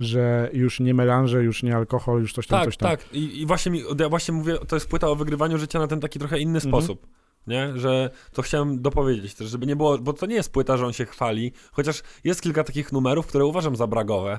że 0.00 0.50
już 0.52 0.80
nie 0.80 0.94
melanże, 0.94 1.44
już 1.44 1.62
nie 1.62 1.76
alkohol, 1.76 2.20
już 2.20 2.32
coś 2.32 2.46
tam, 2.46 2.58
tak, 2.58 2.66
coś 2.66 2.76
tam. 2.76 2.90
Tak, 2.90 3.14
I, 3.14 3.40
i 3.40 3.46
właśnie 3.46 3.72
mi, 3.72 3.82
ja 4.00 4.08
właśnie 4.08 4.34
mówię, 4.34 4.58
to 4.68 4.76
jest 4.76 4.88
płyta 4.88 5.08
o 5.08 5.16
wygrywaniu 5.16 5.58
życia 5.58 5.78
na 5.78 5.86
ten 5.86 6.00
taki 6.00 6.18
trochę 6.18 6.38
inny 6.38 6.58
mhm. 6.58 6.70
sposób 6.70 7.06
nie? 7.46 7.72
Że 7.74 8.10
to 8.32 8.42
chciałem 8.42 8.82
dopowiedzieć 8.82 9.34
też, 9.34 9.48
żeby 9.48 9.66
nie 9.66 9.76
było, 9.76 9.98
bo 9.98 10.12
to 10.12 10.26
nie 10.26 10.34
jest 10.34 10.52
płyta, 10.52 10.76
że 10.76 10.86
on 10.86 10.92
się 10.92 11.06
chwali, 11.06 11.52
chociaż 11.72 12.02
jest 12.24 12.42
kilka 12.42 12.64
takich 12.64 12.92
numerów, 12.92 13.26
które 13.26 13.44
uważam 13.44 13.76
za 13.76 13.86
bragowe 13.86 14.38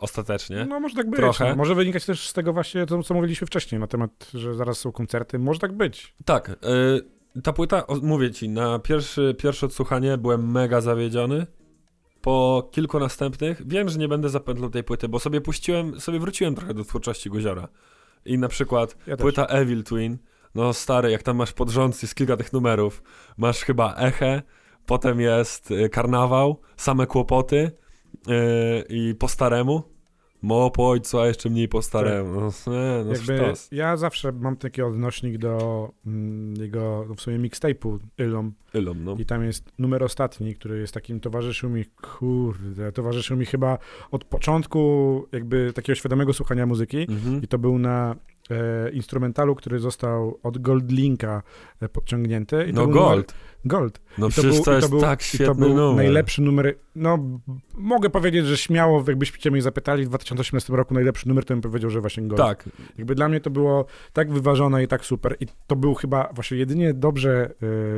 ostatecznie. 0.00 0.66
No 0.68 0.80
może 0.80 0.96
tak 0.96 1.10
być. 1.10 1.20
Trochę. 1.20 1.48
No. 1.48 1.56
Może 1.56 1.74
wynikać 1.74 2.04
też 2.04 2.28
z 2.28 2.32
tego 2.32 2.52
właśnie, 2.52 2.86
to, 2.86 3.02
co 3.02 3.14
mówiliśmy 3.14 3.46
wcześniej 3.46 3.80
na 3.80 3.86
temat, 3.86 4.30
że 4.34 4.54
zaraz 4.54 4.78
są 4.78 4.92
koncerty. 4.92 5.38
Może 5.38 5.60
tak 5.60 5.72
być. 5.72 6.14
Tak. 6.24 6.48
Y, 6.48 7.42
ta 7.42 7.52
płyta, 7.52 7.84
mówię 8.02 8.30
ci, 8.30 8.48
na 8.48 8.78
pierwszy, 8.78 9.34
pierwsze 9.38 9.66
odsłuchanie 9.66 10.18
byłem 10.18 10.50
mega 10.50 10.80
zawiedziony. 10.80 11.46
Po 12.20 12.68
kilku 12.72 12.98
następnych 12.98 13.68
wiem, 13.68 13.88
że 13.88 13.98
nie 13.98 14.08
będę 14.08 14.28
zapętlał 14.28 14.70
tej 14.70 14.84
płyty, 14.84 15.08
bo 15.08 15.18
sobie 15.18 15.40
puściłem, 15.40 16.00
sobie 16.00 16.18
wróciłem 16.18 16.54
trochę 16.54 16.74
do 16.74 16.84
twórczości 16.84 17.30
Guziora. 17.30 17.68
I 18.24 18.38
na 18.38 18.48
przykład 18.48 18.96
ja 19.06 19.16
płyta 19.16 19.46
Evil 19.46 19.84
Twin 19.84 20.18
no 20.54 20.72
stary, 20.72 21.10
jak 21.10 21.22
tam 21.22 21.36
masz 21.36 21.52
pod 21.52 21.70
rząd, 21.70 22.02
jest 22.02 22.14
kilka 22.14 22.36
tych 22.36 22.52
numerów. 22.52 23.02
Masz 23.36 23.64
chyba 23.64 23.94
Echę, 23.94 24.42
potem 24.86 25.20
jest 25.20 25.70
y, 25.70 25.88
Karnawał, 25.88 26.60
same 26.76 27.06
kłopoty 27.06 27.70
yy, 28.26 28.34
i 28.88 29.14
po 29.14 29.28
staremu. 29.28 29.82
Mało 30.42 30.70
po 30.70 30.90
ojcu, 30.90 31.18
a 31.18 31.26
jeszcze 31.26 31.50
mniej 31.50 31.68
po 31.68 31.82
staremu. 31.82 32.34
Tak. 32.34 32.54
No, 32.66 32.72
nie, 32.72 33.04
no 33.04 33.12
Jakby 33.12 33.52
ja 33.72 33.96
zawsze 33.96 34.32
mam 34.32 34.56
taki 34.56 34.82
odnośnik 34.82 35.38
do 35.38 35.88
mm, 36.06 36.54
jego 36.62 37.06
w 37.16 37.20
sumie 37.20 37.38
mixtape'u 37.38 37.98
Ilom. 38.18 38.52
Ilom, 38.74 39.04
no. 39.04 39.16
I 39.18 39.26
tam 39.26 39.44
jest 39.44 39.72
numer 39.78 40.04
ostatni, 40.04 40.54
który 40.54 40.80
jest 40.80 40.94
takim 40.94 41.20
towarzyszył 41.20 41.70
mi, 41.70 41.84
kurde, 41.84 42.92
towarzyszył 42.92 43.36
mi 43.36 43.46
chyba 43.46 43.78
od 44.10 44.24
początku 44.24 45.26
jakby 45.32 45.72
takiego 45.72 45.94
świadomego 45.94 46.32
słuchania 46.32 46.66
muzyki. 46.66 47.06
Mhm. 47.08 47.42
I 47.42 47.48
to 47.48 47.58
był 47.58 47.78
na 47.78 48.16
instrumentalu, 48.92 49.54
który 49.54 49.78
został 49.78 50.38
od 50.42 50.58
Goldlinka 50.58 51.42
e, 51.80 51.88
podciągnięty. 51.88 52.66
I 52.70 52.72
no 52.72 52.86
Gold. 52.86 53.34
Gold. 53.64 54.00
No 54.18 54.26
I 54.26 54.30
przecież 54.30 54.50
to, 54.50 54.56
był, 54.56 54.64
to 54.64 54.72
jest 54.72 54.86
to 54.86 54.90
był, 54.90 55.00
tak 55.00 55.22
świetny 55.22 55.46
to 55.46 55.54
był 55.54 55.68
numer. 55.68 55.96
najlepszy 55.96 56.42
numer, 56.42 56.74
no 56.94 57.18
mogę 57.74 58.10
powiedzieć, 58.10 58.46
że 58.46 58.56
śmiało, 58.56 59.04
jakbyście 59.06 59.50
mnie 59.50 59.62
zapytali 59.62 60.04
w 60.04 60.08
2018 60.08 60.72
roku 60.72 60.94
najlepszy 60.94 61.28
numer, 61.28 61.44
to 61.44 61.54
bym 61.54 61.60
powiedział, 61.60 61.90
że 61.90 62.00
właśnie 62.00 62.22
Gold. 62.22 62.40
Tak. 62.40 62.68
Jakby 62.98 63.14
dla 63.14 63.28
mnie 63.28 63.40
to 63.40 63.50
było 63.50 63.86
tak 64.12 64.32
wyważone 64.32 64.84
i 64.84 64.88
tak 64.88 65.04
super 65.04 65.36
i 65.40 65.46
to 65.66 65.76
był 65.76 65.94
chyba 65.94 66.28
właśnie 66.32 66.58
jedynie 66.58 66.94
dobrze 66.94 67.50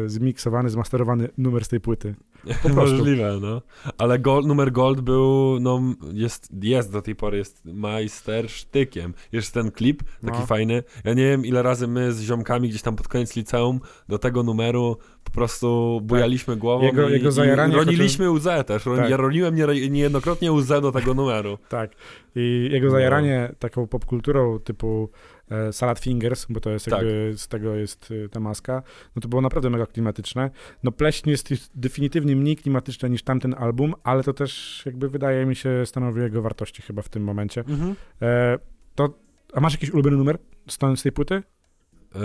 y, 0.04 0.08
zmiksowany, 0.08 0.70
zmasterowany 0.70 1.28
numer 1.38 1.64
z 1.64 1.68
tej 1.68 1.80
płyty. 1.80 2.14
Możliwe, 2.74 3.38
no. 3.40 3.62
Ale 3.98 4.18
gold, 4.18 4.46
numer 4.46 4.72
Gold 4.72 5.00
był, 5.00 5.58
no 5.60 5.82
jest, 6.12 6.48
jest 6.62 6.92
do 6.92 7.02
tej 7.02 7.16
pory, 7.16 7.38
jest 7.38 7.64
majstersztykiem. 7.64 9.14
Jest 9.32 9.54
ten 9.54 9.70
klip, 9.70 10.02
taki 10.24 10.38
no. 10.38 10.46
fajny. 10.46 10.82
Ja 11.04 11.14
nie 11.14 11.24
wiem, 11.24 11.46
ile 11.46 11.62
razy 11.62 11.86
my 11.86 12.12
z 12.12 12.20
ziomkami 12.20 12.68
gdzieś 12.68 12.82
tam 12.82 12.96
pod 12.96 13.08
koniec 13.08 13.36
liceum 13.36 13.80
do 14.08 14.18
tego 14.18 14.42
numeru 14.42 14.96
po 15.24 15.30
prostu 15.30 16.00
bujaliśmy 16.02 16.54
tak. 16.54 16.60
głową 16.60 16.84
jego, 16.84 17.08
i, 17.08 17.12
jego 17.12 17.44
i 17.44 17.74
roniliśmy 17.74 18.26
chociaż... 18.26 18.40
łzę 18.40 18.64
też. 18.64 18.84
Tak. 18.84 19.10
Ja 19.10 19.16
roniłem 19.16 19.54
nie, 19.54 19.90
niejednokrotnie 19.90 20.52
łzę 20.52 20.80
do 20.80 20.92
tego 20.92 21.14
numeru. 21.14 21.58
tak. 21.68 21.90
I 22.34 22.68
jego 22.72 22.90
zajaranie 22.90 23.48
no. 23.50 23.56
taką 23.58 23.86
popkulturą 23.86 24.58
typu 24.58 25.10
e, 25.50 25.72
Salad 25.72 25.98
Fingers, 25.98 26.46
bo 26.48 26.60
to 26.60 26.70
jest 26.70 26.84
tak. 26.84 26.92
jakby, 26.92 27.32
z 27.36 27.48
tego 27.48 27.74
jest 27.74 28.12
e, 28.24 28.28
ta 28.28 28.40
maska, 28.40 28.82
no 29.16 29.22
to 29.22 29.28
było 29.28 29.42
naprawdę 29.42 29.70
mega 29.70 29.86
klimatyczne. 29.86 30.50
No 30.82 30.92
Pleśń 30.92 31.30
jest 31.30 31.70
definitywnie 31.74 32.36
mniej 32.36 32.56
klimatyczne 32.56 33.10
niż 33.10 33.22
tamten 33.22 33.54
album, 33.58 33.94
ale 34.04 34.22
to 34.22 34.32
też 34.32 34.82
jakby 34.86 35.08
wydaje 35.08 35.46
mi 35.46 35.56
się 35.56 35.86
stanowi 35.86 36.20
jego 36.20 36.42
wartości 36.42 36.82
chyba 36.82 37.02
w 37.02 37.08
tym 37.08 37.24
momencie. 37.24 37.60
Mhm. 37.60 37.94
E, 38.22 38.58
to, 38.94 39.18
a 39.52 39.60
masz 39.60 39.72
jakiś 39.72 39.90
ulubiony 39.90 40.16
numer 40.16 40.38
z 40.96 41.02
tej 41.02 41.12
płyty? 41.12 41.42
Yy, 42.14 42.20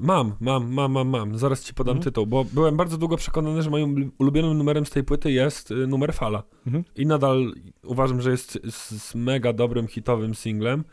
mam, 0.00 0.34
mam, 0.40 0.72
mam, 0.72 0.92
mam, 0.92 1.08
mam. 1.08 1.38
Zaraz 1.38 1.64
ci 1.64 1.74
podam 1.74 1.96
mhm. 1.96 2.04
tytuł, 2.04 2.26
bo 2.26 2.44
byłem 2.44 2.76
bardzo 2.76 2.96
długo 2.96 3.16
przekonany, 3.16 3.62
że 3.62 3.70
moim 3.70 4.12
ulubionym 4.18 4.58
numerem 4.58 4.86
z 4.86 4.90
tej 4.90 5.04
płyty 5.04 5.32
jest 5.32 5.70
y, 5.70 5.86
numer 5.86 6.14
Fala. 6.14 6.42
Mhm. 6.66 6.84
I 6.96 7.06
nadal 7.06 7.52
uważam, 7.82 8.20
że 8.20 8.30
jest 8.30 8.58
z, 8.70 9.14
mega 9.14 9.52
dobrym, 9.52 9.86
hitowym 9.86 10.34
singlem. 10.34 10.84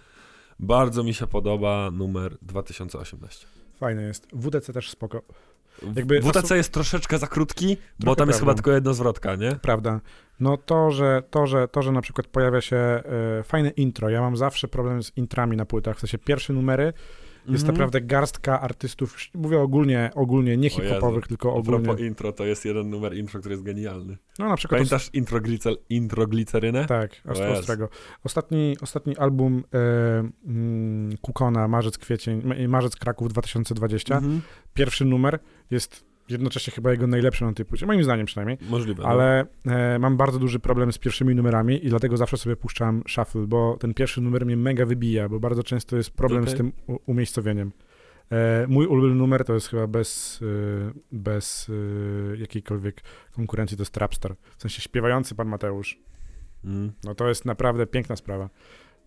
Bardzo 0.60 1.04
mi 1.04 1.14
się 1.14 1.28
podoba 1.28 1.92
numer 1.92 2.38
2018. 2.42 3.48
Fajny 3.80 4.04
jest. 4.04 4.28
WDC 4.34 4.74
też 4.74 4.90
spoko. 4.90 5.22
Jakby 5.96 6.22
WTC 6.22 6.58
jest 6.58 6.74
troszeczkę 6.74 7.18
za 7.18 7.28
krótki, 7.28 7.76
Trochę 7.76 7.86
bo 8.00 8.06
tam 8.06 8.16
prawda. 8.16 8.32
jest 8.32 8.40
chyba 8.40 8.54
tylko 8.54 8.72
jedno 8.72 8.94
zwrotka, 8.94 9.36
nie? 9.36 9.56
Prawda. 9.62 10.00
No 10.40 10.58
to, 10.58 10.92
że, 10.92 11.24
to, 11.30 11.48
że, 11.48 11.68
to, 11.68 11.82
że 11.82 11.92
na 11.92 12.02
przykład 12.02 12.28
pojawia 12.28 12.62
się 12.62 13.04
y, 13.40 13.44
fajne 13.44 13.70
intro. 13.70 14.10
Ja 14.10 14.22
mam 14.22 14.38
zawsze 14.38 14.68
problem 14.68 15.04
z 15.04 15.18
intrami 15.18 15.58
na 15.58 15.66
płytach. 15.66 15.98
W 15.98 16.00
sensie 16.00 16.18
pierwsze 16.18 16.54
numery 16.54 16.94
jest 17.48 17.64
mm 17.64 17.76
-hmm. 17.76 17.78
naprawdę 17.78 18.02
garstka 18.02 18.62
artystów, 18.62 19.18
mówię 19.36 19.60
ogólnie, 19.60 20.12
ogólnie 20.16 20.58
nie 20.58 20.70
hip-hopowych, 20.70 21.28
tylko 21.28 21.54
ogólnie. 21.54 21.80
A 21.80 21.82
propos 21.82 22.02
intro, 22.02 22.32
to 22.32 22.46
jest 22.46 22.66
jeden 22.66 22.90
numer 22.90 23.18
intro, 23.18 23.40
który 23.40 23.54
jest 23.54 23.64
genialny. 23.64 24.18
No 24.40 24.50
na 24.50 24.56
przykład... 24.56 24.78
Pamiętasz 24.78 25.08
os... 25.08 25.14
intro, 25.14 25.42
glicer, 25.42 25.74
intro 25.90 26.28
glicerynę? 26.28 26.86
Tak, 26.86 27.12
ostrego. 27.58 27.90
Ostatni, 28.24 28.78
ostatni 28.82 29.18
album 29.18 29.64
e, 29.74 29.78
mm, 30.46 31.18
Kukona, 31.22 31.68
marzec, 31.68 31.98
kwiecień, 31.98 32.68
marzec 32.68 32.96
Kraków 32.96 33.30
2020, 33.30 34.18
mm 34.18 34.32
-hmm. 34.32 34.42
pierwszy 34.74 35.06
numer 35.06 35.40
jest 35.72 36.10
jednocześnie 36.30 36.74
chyba 36.74 36.92
jego 36.92 37.08
najlepszy 37.08 37.46
na 37.46 37.54
tej 37.54 37.66
płycie, 37.66 37.86
moim 37.86 38.04
zdaniem 38.04 38.26
przynajmniej. 38.26 38.58
Możliwe. 38.70 39.06
Ale 39.06 39.46
no. 39.66 39.74
e, 39.74 40.00
mam 40.00 40.18
bardzo 40.18 40.40
duży 40.40 40.60
problem 40.60 40.94
z 40.94 40.98
pierwszymi 40.98 41.36
numerami 41.36 41.86
i 41.86 41.90
dlatego 41.90 42.18
zawsze 42.18 42.38
sobie 42.38 42.56
puszczam 42.56 43.04
shuffle, 43.08 43.48
bo 43.48 43.78
ten 43.80 43.94
pierwszy 43.94 44.22
numer 44.22 44.46
mnie 44.46 44.58
mega 44.58 44.86
wybija, 44.86 45.30
bo 45.30 45.40
bardzo 45.40 45.64
często 45.64 45.98
jest 45.98 46.12
problem 46.12 46.42
okay. 46.44 46.54
z 46.54 46.58
tym 46.58 46.72
umiejscowieniem. 47.06 47.72
E, 48.32 48.66
mój 48.68 48.86
ulubiony 48.86 49.16
numer 49.16 49.46
to 49.46 49.54
jest 49.54 49.68
chyba 49.68 49.88
bez, 49.88 50.40
e, 50.42 50.92
bez 51.12 51.70
e, 52.34 52.38
jakiejkolwiek 52.38 53.02
konkurencji, 53.32 53.78
to 53.78 53.82
jest 53.82 53.94
Trapstar. 53.94 54.36
W 54.58 54.62
sensie 54.62 54.82
śpiewający 54.82 55.36
pan 55.36 55.48
Mateusz. 55.48 56.00
Mm. 56.64 56.92
No 57.04 57.16
to 57.16 57.30
jest 57.30 57.46
naprawdę 57.46 57.88
piękna 57.88 58.16
sprawa. 58.16 58.50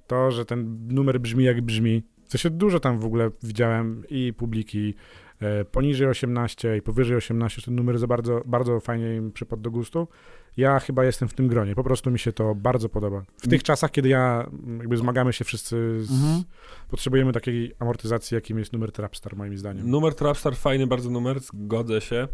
To, 0.06 0.30
że 0.30 0.44
ten 0.44 0.88
numer 0.88 1.20
brzmi 1.20 1.44
jak 1.44 1.60
brzmi, 1.60 2.02
w 2.32 2.40
sensie 2.40 2.50
dużo 2.50 2.80
tam 2.80 2.98
w 2.98 3.04
ogóle 3.04 3.30
widziałem 3.42 4.04
i 4.08 4.32
publiki 4.32 4.94
e, 5.40 5.64
poniżej 5.64 6.08
18 6.08 6.76
i 6.76 6.82
powyżej 6.82 7.16
18, 7.16 7.62
ten 7.62 7.74
numer 7.74 7.98
za 7.98 8.06
bardzo, 8.06 8.42
bardzo 8.46 8.80
fajnie 8.80 9.16
im 9.16 9.32
przypadł 9.32 9.62
do 9.62 9.70
gustu. 9.70 10.08
Ja 10.56 10.80
chyba 10.80 11.04
jestem 11.04 11.28
w 11.28 11.34
tym 11.34 11.48
gronie, 11.48 11.74
po 11.74 11.84
prostu 11.84 12.10
mi 12.10 12.18
się 12.18 12.32
to 12.32 12.54
bardzo 12.54 12.88
podoba. 12.88 13.22
W 13.36 13.48
tych 13.48 13.62
czasach, 13.62 13.90
kiedy 13.90 14.08
ja, 14.08 14.50
jakby 14.78 14.96
zmagamy 14.96 15.32
się 15.32 15.44
wszyscy, 15.44 16.04
z, 16.04 16.10
mhm. 16.10 16.42
potrzebujemy 16.90 17.32
takiej 17.32 17.74
amortyzacji, 17.78 18.34
jakim 18.34 18.58
jest 18.58 18.72
numer 18.72 18.92
Trapstar, 18.92 19.36
moim 19.36 19.58
zdaniem. 19.58 19.90
Numer 19.90 20.14
Trapstar, 20.14 20.56
fajny 20.56 20.86
bardzo 20.86 21.10
numer, 21.10 21.40
zgodzę 21.40 22.00
się. 22.00 22.28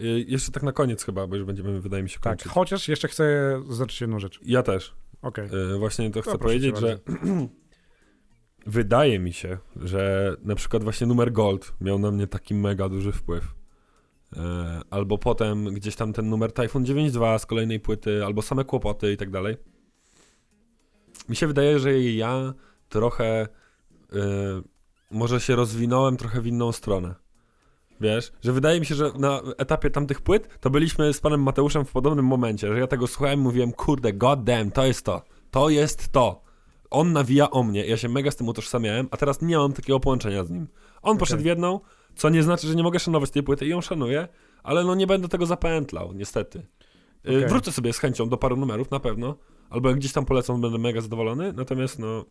Y, 0.00 0.24
jeszcze 0.28 0.52
tak 0.52 0.62
na 0.62 0.72
koniec 0.72 1.04
chyba, 1.04 1.26
bo 1.26 1.36
już 1.36 1.44
będziemy, 1.44 1.80
wydaje 1.80 2.02
mi 2.02 2.08
się, 2.08 2.18
tak, 2.20 2.22
kończyć. 2.22 2.44
Tak, 2.44 2.52
chociaż 2.52 2.88
jeszcze 2.88 3.08
chcę 3.08 3.56
zaznaczyć 3.68 4.00
jedną 4.00 4.18
rzecz. 4.18 4.40
Ja 4.42 4.62
też. 4.62 4.94
Okej. 5.22 5.46
Okay. 5.46 5.78
Właśnie 5.78 6.10
to 6.10 6.22
chcę 6.22 6.38
powiedzieć, 6.38 6.78
że 6.78 6.98
wydaje 8.66 9.18
mi 9.18 9.32
się, 9.32 9.58
że 9.76 10.32
na 10.42 10.54
przykład 10.54 10.84
właśnie 10.84 11.06
numer 11.06 11.32
Gold 11.32 11.74
miał 11.80 11.98
na 11.98 12.10
mnie 12.10 12.26
taki 12.26 12.54
mega 12.54 12.88
duży 12.88 13.12
wpływ. 13.12 13.54
E, 14.36 14.80
albo 14.90 15.18
potem 15.18 15.64
gdzieś 15.64 15.96
tam 15.96 16.12
ten 16.12 16.28
numer 16.28 16.52
Typhoon 16.52 16.84
9.2 16.84 17.38
z 17.38 17.46
kolejnej 17.46 17.80
płyty, 17.80 18.24
albo 18.24 18.42
same 18.42 18.64
kłopoty 18.64 19.12
i 19.12 19.16
tak 19.16 19.30
dalej. 19.30 19.56
Mi 21.28 21.36
się 21.36 21.46
wydaje, 21.46 21.78
że 21.78 22.00
ja 22.00 22.54
trochę 22.88 23.48
yy, 24.12 24.20
może 25.10 25.40
się 25.40 25.56
rozwinąłem 25.56 26.16
trochę 26.16 26.40
w 26.40 26.46
inną 26.46 26.72
stronę. 26.72 27.14
Wiesz, 28.00 28.32
że 28.42 28.52
wydaje 28.52 28.80
mi 28.80 28.86
się, 28.86 28.94
że 28.94 29.12
na 29.18 29.40
etapie 29.58 29.90
tamtych 29.90 30.20
płyt 30.20 30.60
to 30.60 30.70
byliśmy 30.70 31.12
z 31.12 31.20
panem 31.20 31.42
Mateuszem 31.42 31.84
w 31.84 31.92
podobnym 31.92 32.24
momencie, 32.24 32.68
że 32.68 32.78
ja 32.78 32.86
tego 32.86 33.06
słuchałem 33.06 33.40
i 33.40 33.42
mówiłem, 33.42 33.72
kurde, 33.72 34.12
god 34.12 34.44
damn, 34.44 34.70
to 34.70 34.86
jest 34.86 35.04
to, 35.04 35.22
to 35.50 35.68
jest 35.68 36.12
to. 36.12 36.45
On 36.90 37.12
nawija 37.12 37.50
o 37.50 37.62
mnie, 37.62 37.86
ja 37.86 37.96
się 37.96 38.08
mega 38.08 38.30
z 38.30 38.36
tym 38.36 38.48
utożsamiałem, 38.48 39.08
a 39.10 39.16
teraz 39.16 39.42
nie 39.42 39.58
mam 39.58 39.72
takiego 39.72 40.00
połączenia 40.00 40.44
z 40.44 40.50
nim. 40.50 40.66
On 41.02 41.10
okay. 41.10 41.18
poszedł 41.18 41.42
w 41.42 41.46
jedną, 41.46 41.80
co 42.14 42.28
nie 42.28 42.42
znaczy, 42.42 42.66
że 42.66 42.74
nie 42.74 42.82
mogę 42.82 42.98
szanować 42.98 43.30
tej 43.30 43.42
płyty 43.42 43.66
i 43.66 43.68
ją 43.68 43.80
szanuję, 43.80 44.28
ale 44.62 44.84
no 44.84 44.94
nie 44.94 45.06
będę 45.06 45.28
tego 45.28 45.46
zapętlał, 45.46 46.12
niestety. 46.12 46.58
Y, 47.28 47.36
okay. 47.36 47.48
Wrócę 47.48 47.72
sobie 47.72 47.92
z 47.92 47.98
chęcią 47.98 48.28
do 48.28 48.36
paru 48.36 48.56
numerów, 48.56 48.90
na 48.90 49.00
pewno, 49.00 49.36
albo 49.70 49.88
jak 49.88 49.98
gdzieś 49.98 50.12
tam 50.12 50.24
polecą, 50.24 50.60
będę 50.60 50.78
mega 50.78 51.00
zadowolony, 51.00 51.52
natomiast 51.52 51.98
no... 51.98 52.24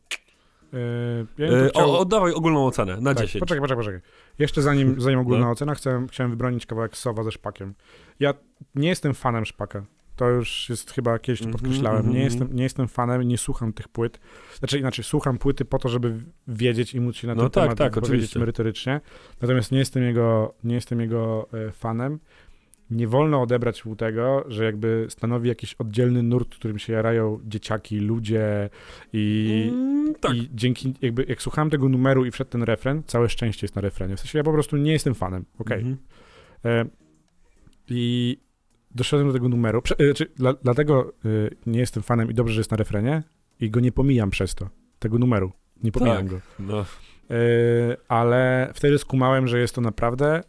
Yy, 0.73 1.27
ja 1.37 1.47
yy, 1.47 1.69
chciał... 1.69 1.91
o, 1.91 1.99
oddawaj 1.99 2.33
ogólną 2.33 2.67
ocenę 2.67 2.97
na 3.01 3.13
tak, 3.13 3.25
10. 3.25 3.39
Poczekaj, 3.39 3.61
poczekaj, 3.61 3.83
poczekaj. 3.83 4.01
Jeszcze 4.39 4.61
zanim, 4.61 5.01
zanim 5.01 5.19
ogólna 5.19 5.45
no. 5.45 5.51
ocena, 5.51 5.75
chciałem, 5.75 6.07
chciałem 6.07 6.31
wybronić 6.31 6.65
kawałek 6.65 6.97
Sowa 6.97 7.23
ze 7.23 7.31
Szpakiem. 7.31 7.73
Ja 8.19 8.33
nie 8.75 8.89
jestem 8.89 9.13
fanem 9.13 9.45
Szpaka. 9.45 9.85
To 10.15 10.29
już 10.29 10.69
jest 10.69 10.91
chyba 10.91 11.19
kiedyś 11.19 11.39
to 11.39 11.45
mhm, 11.45 11.61
podkreślałem. 11.61 11.99
Mm 11.99 12.11
-hmm. 12.11 12.15
Nie, 12.15 12.23
mhm. 12.23 12.33
jestem, 12.33 12.57
nie 12.57 12.63
jestem 12.63 12.87
fanem, 12.87 13.21
nie 13.21 13.37
słucham 13.37 13.73
tych 13.73 13.87
płyt. 13.87 14.19
Znaczy 14.59 14.79
inaczej, 14.79 15.05
słucham 15.05 15.37
płyty 15.37 15.65
po 15.65 15.79
to, 15.79 15.89
żeby 15.89 16.23
wiedzieć 16.47 16.93
i 16.93 17.01
móc 17.01 17.15
się 17.15 17.27
na 17.27 17.35
no 17.35 17.41
ten 17.41 17.49
tak, 17.49 17.63
temat 17.63 17.77
tak, 17.77 18.03
powiedzieć 18.03 18.35
merytorycznie. 18.35 19.01
Natomiast 19.41 19.71
nie 19.71 19.79
jestem 19.79 20.03
jego, 20.03 20.53
nie 20.63 20.75
jestem 20.75 20.99
jego 20.99 21.47
e, 21.53 21.71
fanem. 21.71 22.19
Nie 22.89 23.07
wolno 23.07 23.41
odebrać 23.41 23.85
mu 23.85 23.95
tego, 23.95 24.45
że 24.47 24.65
jakby 24.65 25.05
stanowi 25.09 25.49
jakiś 25.49 25.73
oddzielny 25.73 26.23
nurt, 26.23 26.55
którym 26.55 26.79
się 26.79 26.93
jarają 26.93 27.39
dzieciaki, 27.43 27.99
ludzie 27.99 28.69
i, 29.13 29.69
mm, 29.73 30.15
tak. 30.15 30.35
i 30.35 30.49
dzięki, 30.53 30.93
jakby 31.01 31.25
jak 31.27 31.41
słuchałem 31.41 31.69
tego 31.69 31.89
numeru 31.89 32.25
i 32.25 32.31
wszedł 32.31 32.51
ten 32.51 32.63
refren, 32.63 33.03
całe 33.03 33.29
szczęście 33.29 33.65
jest 33.65 33.75
na 33.75 33.81
refrenie. 33.81 34.15
W 34.15 34.19
sensie 34.19 34.37
ja 34.37 34.43
po 34.43 34.53
prostu 34.53 34.77
nie 34.77 34.91
jestem 34.91 35.15
fanem, 35.15 35.45
okej. 35.59 35.77
Okay. 35.77 35.97
Mm 36.63 36.87
-hmm. 36.87 36.89
I 37.89 38.37
doszedłem 38.95 39.27
do 39.27 39.33
tego 39.33 39.49
numeru. 39.49 39.81
Prze, 39.81 39.95
e, 39.99 40.13
czy, 40.13 40.25
dla, 40.25 40.53
dlatego 40.53 41.13
y, 41.25 41.55
nie 41.65 41.79
jestem 41.79 42.03
fanem 42.03 42.31
i 42.31 42.33
dobrze, 42.33 42.53
że 42.53 42.59
jest 42.59 42.71
na 42.71 42.77
refrenie 42.77 43.23
i 43.59 43.69
go 43.69 43.79
nie 43.79 43.91
pomijam 43.91 44.29
przez 44.29 44.55
to, 44.55 44.69
tego 44.99 45.17
numeru. 45.17 45.51
Nie 45.83 45.91
pomijam 45.91 46.17
tak, 46.17 46.27
go. 46.27 46.39
No. 46.59 46.81
Y, 46.81 47.97
ale 48.07 48.71
wtedy 48.73 48.97
skumałem, 48.97 49.47
że 49.47 49.59
jest 49.59 49.75
to 49.75 49.81
naprawdę 49.81 50.41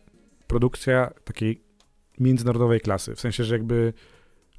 produkcja 0.47 1.11
takiej 1.25 1.63
międzynarodowej 2.21 2.81
klasy. 2.81 3.15
W 3.15 3.21
sensie, 3.21 3.45
że 3.45 3.55
jakby 3.55 3.93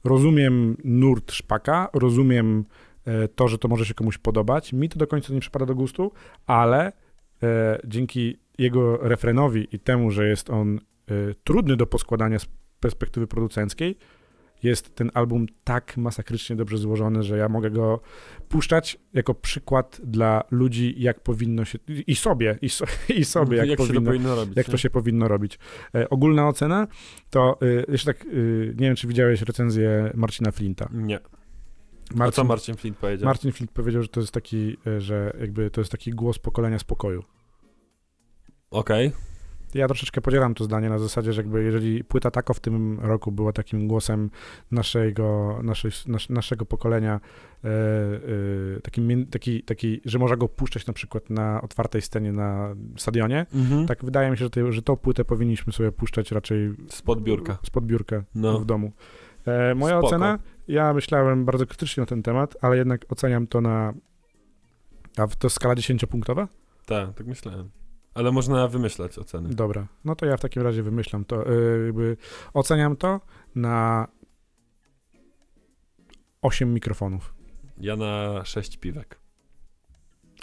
rozumiem 0.04 0.78
nurt 0.84 1.32
szpaka, 1.32 1.89
rozumiem 1.93 2.65
y, 3.08 3.28
to, 3.28 3.47
że 3.47 3.58
to 3.58 3.67
może 3.67 3.86
się 3.86 3.93
komuś 3.93 4.17
podobać. 4.17 4.73
Mi 4.73 4.89
to 4.89 5.00
do 5.00 5.08
końca 5.08 5.34
nie 5.34 5.39
przypada 5.39 5.65
do 5.65 5.76
gustu, 5.76 6.12
ale 6.45 6.91
dzięki 7.86 8.38
jego 8.58 8.97
refrenowi 8.97 9.67
i 9.71 9.80
temu, 9.80 10.12
że 10.12 10.28
jest 10.28 10.50
on 10.50 10.80
trudny 11.43 11.76
do 11.76 11.88
poskładania 11.88 12.39
z 12.39 12.47
perspektywy 12.79 13.27
producenckiej 13.27 13.97
jest 14.63 14.95
ten 14.95 15.11
album 15.13 15.45
tak 15.63 15.97
masakrycznie 15.97 16.55
dobrze 16.55 16.77
złożony, 16.77 17.23
że 17.23 17.37
ja 17.37 17.49
mogę 17.49 17.71
go 17.71 17.99
puszczać 18.49 18.99
jako 19.13 19.33
przykład 19.33 20.01
dla 20.03 20.43
ludzi, 20.51 20.95
jak 20.97 21.19
powinno 21.19 21.65
się, 21.65 21.79
i 22.07 22.15
sobie, 22.15 22.59
i, 22.61 22.69
so, 22.69 22.85
i 23.17 23.25
sobie, 23.25 23.57
jak, 23.57 23.67
jak 23.67 23.77
powinno, 23.77 24.01
to 24.01 24.05
powinno 24.05 24.35
robić, 24.35 24.57
jak 24.57 24.67
nie? 24.67 24.71
to 24.71 24.77
się 24.77 24.89
powinno 24.89 25.27
robić. 25.27 25.59
E, 25.95 26.09
ogólna 26.09 26.47
ocena 26.47 26.87
to, 27.29 27.57
y, 27.61 27.85
jeszcze 27.87 28.13
tak, 28.13 28.25
y, 28.25 28.75
nie 28.77 28.87
wiem, 28.87 28.95
czy 28.95 29.07
widziałeś 29.07 29.41
recenzję 29.41 30.11
Marcina 30.15 30.51
Flinta. 30.51 30.89
Nie. 30.93 31.19
Marcin, 32.15 32.27
A 32.27 32.31
co 32.31 32.43
Marcin 32.43 32.75
Flint 32.75 32.97
powiedział? 32.97 33.25
Marcin 33.25 33.51
Flint 33.51 33.71
powiedział, 33.71 34.01
że 34.01 34.07
to 34.07 34.19
jest 34.19 34.33
taki, 34.33 34.77
e, 34.87 35.01
że 35.01 35.33
jakby 35.39 35.71
to 35.71 35.81
jest 35.81 35.91
taki 35.91 36.11
głos 36.11 36.39
pokolenia 36.39 36.79
spokoju. 36.79 37.23
Okej. 38.71 39.07
Okay 39.07 39.26
ja 39.73 39.88
troszeczkę 39.88 40.21
podzielam 40.21 40.53
to 40.53 40.63
zdanie 40.63 40.89
na 40.89 40.99
zasadzie, 40.99 41.34
że 41.34 41.41
jakby 41.41 41.63
jeżeli 41.63 42.03
płyta 42.03 42.32
Tako 42.32 42.53
w 42.53 42.60
tym 42.60 42.99
roku 42.99 43.32
była 43.32 43.53
takim 43.53 43.88
głosem 43.88 44.30
naszego, 44.71 45.60
naszej, 45.63 45.91
nas, 46.08 46.30
naszego 46.30 46.65
pokolenia, 46.65 47.19
e, 47.63 47.67
e, 47.67 48.82
takim, 48.82 49.25
taki, 49.25 49.63
taki, 49.63 50.01
że 50.06 50.19
można 50.19 50.38
go 50.38 50.47
puszczać 50.47 50.88
na 50.88 50.93
przykład 50.93 51.30
na 51.30 51.62
otwartej 51.62 52.01
scenie 52.01 52.32
na 52.32 52.75
stadionie, 52.97 53.45
mhm. 53.53 53.88
tak 53.88 54.06
wydaje 54.06 54.32
mi 54.32 54.38
się, 54.38 54.43
że, 54.43 54.49
te, 54.49 54.73
że 54.73 54.82
tą 54.82 54.95
płytę 54.95 55.25
powinniśmy 55.25 55.73
sobie 55.73 55.91
puszczać 55.91 56.32
raczej 56.32 56.73
spod 56.89 57.21
biurka, 57.21 57.58
spod 57.63 57.86
biurka 57.86 58.23
no. 58.36 58.60
w 58.60 58.65
domu. 58.65 58.91
E, 59.45 59.75
moja 59.75 59.93
Spoko. 59.93 60.08
ocena, 60.08 60.39
ja 60.67 60.93
myślałem 60.93 61.45
bardzo 61.45 61.65
krytycznie 61.65 62.01
na 62.01 62.08
ten 62.08 62.23
temat, 62.23 62.58
ale 62.62 62.77
jednak 62.77 63.06
oceniam 63.10 63.47
to 63.47 63.62
na, 63.62 63.93
a 65.17 65.27
to 65.27 65.49
skala 65.49 65.75
10-punktowa? 65.75 66.47
Tak, 66.86 67.13
tak 67.13 67.27
myślałem. 67.27 67.69
Ale 68.17 68.32
można 68.32 68.67
wymyślać 68.67 69.19
oceny. 69.19 69.49
Dobra, 69.49 69.88
no 70.06 70.15
to 70.15 70.25
ja 70.25 70.38
w 70.38 70.41
takim 70.41 70.62
razie 70.63 70.84
wymyślam 70.84 71.25
to. 71.25 71.51
Yy, 71.51 72.17
oceniam 72.53 72.95
to 72.95 73.21
na 73.56 74.08
8 76.41 76.73
mikrofonów. 76.73 77.34
Ja 77.77 77.95
na 77.95 78.45
6 78.45 78.77
piwek. 78.77 79.19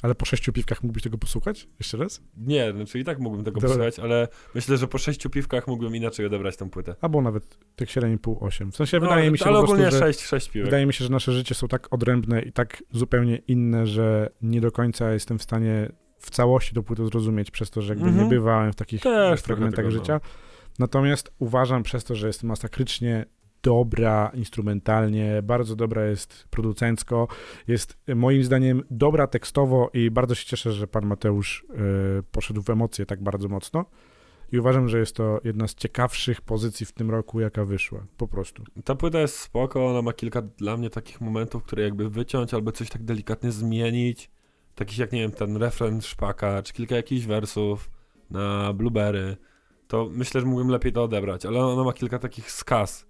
Ale 0.03 0.15
po 0.15 0.25
sześciu 0.25 0.53
piwkach 0.53 0.83
mógłbyś 0.83 1.03
tego 1.03 1.19
posłuchać? 1.19 1.69
Jeszcze 1.79 1.97
raz? 1.97 2.23
Nie, 2.37 2.73
znaczy 2.73 2.99
i 2.99 3.05
tak 3.05 3.19
mógłbym 3.19 3.45
tego 3.45 3.61
Dobra. 3.61 3.69
posłuchać, 3.69 3.99
ale 3.99 4.29
myślę, 4.55 4.77
że 4.77 4.89
po 4.89 4.99
sześciu 4.99 5.31
piwkach 5.31 5.67
mógłbym 5.67 5.97
inaczej 5.97 6.27
odebrać 6.27 6.57
tę 6.57 6.71
płytę. 6.71 6.97
Albo 7.01 7.23
nawet 7.23 7.59
tych 7.77 7.89
7,5, 7.89 8.37
8. 8.41 8.73
W 8.73 8.77
sensie 8.77 8.97
no, 8.97 9.01
wydaje 9.01 9.31
mi 9.31 9.39
się 9.39 9.45
ale 9.45 9.55
po 9.55 9.59
prostu, 9.59 9.75
ogólnie 9.75 9.99
6, 9.99 10.21
6 10.21 10.49
piwek. 10.49 10.65
Wydaje 10.65 10.87
mi 10.87 10.93
się, 10.93 11.05
że 11.05 11.11
nasze 11.11 11.33
życie 11.33 11.55
są 11.55 11.69
tak 11.69 11.93
odrębne 11.93 12.43
i 12.43 12.53
tak 12.53 12.83
zupełnie 12.91 13.37
inne, 13.37 13.87
że 13.87 14.31
nie 14.43 14.61
do 14.61 14.73
końca 14.73 15.13
jestem 15.13 15.39
w 15.39 15.43
stanie 15.43 15.93
w 16.27 16.31
całości 16.31 16.75
do 16.75 16.83
płyty 16.83 17.07
zrozumieć, 17.07 17.51
przez 17.51 17.71
to, 17.71 17.83
że 17.83 17.93
jakby 17.93 18.09
mm 18.09 18.15
-hmm. 18.15 18.19
nie 18.19 18.25
mhm. 18.25 18.41
bywałem 18.41 18.73
w 18.73 18.77
takich 18.77 19.03
Też 19.03 19.41
fragmentach 19.41 19.91
życia. 19.91 20.21
Natomiast 20.79 21.33
uważam 21.39 21.83
przez 21.83 22.05
to, 22.05 22.15
że 22.15 22.27
jest 22.27 22.43
masakrycznie 22.43 23.27
dobra 23.63 24.31
instrumentalnie, 24.35 25.43
bardzo 25.43 25.77
dobra 25.77 26.07
jest 26.07 26.47
producencko, 26.51 27.29
jest 27.69 27.99
moim 28.15 28.45
zdaniem 28.45 28.83
dobra 28.91 29.27
tekstowo 29.27 29.91
i 29.93 30.11
bardzo 30.11 30.35
się 30.35 30.47
cieszę, 30.47 30.73
że 30.73 30.87
pan 30.87 31.07
Mateusz 31.07 31.67
y, 32.19 32.23
poszedł 32.23 32.63
w 32.63 32.71
emocje 32.71 33.07
tak 33.07 33.23
bardzo 33.23 33.49
mocno. 33.49 33.85
I 34.53 34.59
uważam, 34.59 34.89
że 34.89 34.99
jest 34.99 35.17
to 35.17 35.41
jedna 35.45 35.69
z 35.69 35.75
ciekawszych 35.75 36.41
pozycji 36.41 36.87
w 36.87 36.93
tym 36.93 37.11
roku, 37.11 37.41
jaka 37.41 37.65
wyszła. 37.65 38.07
Po 38.17 38.29
prostu. 38.29 38.63
Ta 38.85 38.95
płyta 38.95 39.21
jest 39.21 39.39
spoko, 39.39 39.87
ona 39.87 40.03
ma 40.03 40.13
kilka 40.13 40.43
dla 40.43 40.77
mnie 40.77 40.91
takich 40.91 41.21
momentów, 41.21 41.63
które 41.63 41.83
jakby 41.83 42.11
wyciąć 42.11 42.55
albo 42.55 42.73
coś 42.73 42.89
tak 42.91 43.03
delikatnie 43.03 43.51
zmienić 43.51 44.31
takich 44.75 44.99
jak, 44.99 45.13
nie 45.13 45.21
wiem, 45.21 45.31
ten 45.31 45.57
refren 45.57 46.03
Szpaka, 46.03 46.63
czy 46.63 46.73
kilka 46.73 46.97
jakichś 46.97 47.27
wersów 47.27 47.91
na 48.31 48.73
Blueberry, 48.73 49.37
to 49.89 50.09
myślę, 50.13 50.41
że 50.41 50.47
mógłbym 50.47 50.69
lepiej 50.69 50.93
to 50.93 51.03
odebrać, 51.05 51.47
ale 51.47 51.65
ona 51.65 51.85
ma 51.85 51.93
kilka 51.93 52.19
takich 52.19 52.51
skaz 52.51 53.07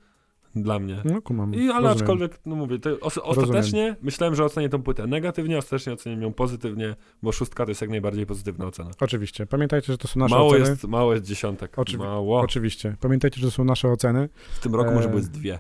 dla 0.57 0.79
mnie. 0.79 1.03
No 1.05 1.23
kumam. 1.23 1.55
I, 1.55 1.71
ale 1.71 1.91
aczkolwiek, 1.91 2.41
no 2.47 2.57
mówię, 2.57 2.79
to 2.79 3.01
os 3.01 3.19
ostatecznie 3.19 3.83
Rozumiem. 3.83 3.97
myślałem, 4.03 4.35
że 4.35 4.45
ocenię 4.45 4.69
tą 4.69 4.83
płytę 4.83 5.07
negatywnie, 5.07 5.59
ostatecznie 5.59 5.93
ocenię 5.93 6.23
ją 6.23 6.33
pozytywnie, 6.33 6.97
bo 7.23 7.33
szóstka 7.33 7.65
to 7.65 7.71
jest 7.71 7.81
jak 7.81 7.91
najbardziej 7.91 8.27
pozytywna 8.27 8.67
ocena. 8.67 8.91
Oczywiście. 9.01 9.47
Pamiętajcie, 9.47 9.93
że 9.93 9.99
to 9.99 10.09
są 10.09 10.21
nasze 10.21 10.35
mało 10.35 10.49
oceny. 10.49 10.69
Jest, 10.71 10.85
mało 10.85 11.13
jest 11.13 11.25
dziesiątek. 11.27 11.79
Oczywi 11.79 11.99
mało. 11.99 12.41
Oczywiście. 12.41 12.97
Pamiętajcie, 13.01 13.41
że 13.41 13.47
to 13.47 13.51
są 13.51 13.65
nasze 13.65 13.89
oceny. 13.89 14.29
W 14.53 14.61
tym 14.61 14.75
roku 14.75 14.91
e... 14.91 14.95
może 14.95 15.23
z 15.23 15.31
dwie. 15.31 15.59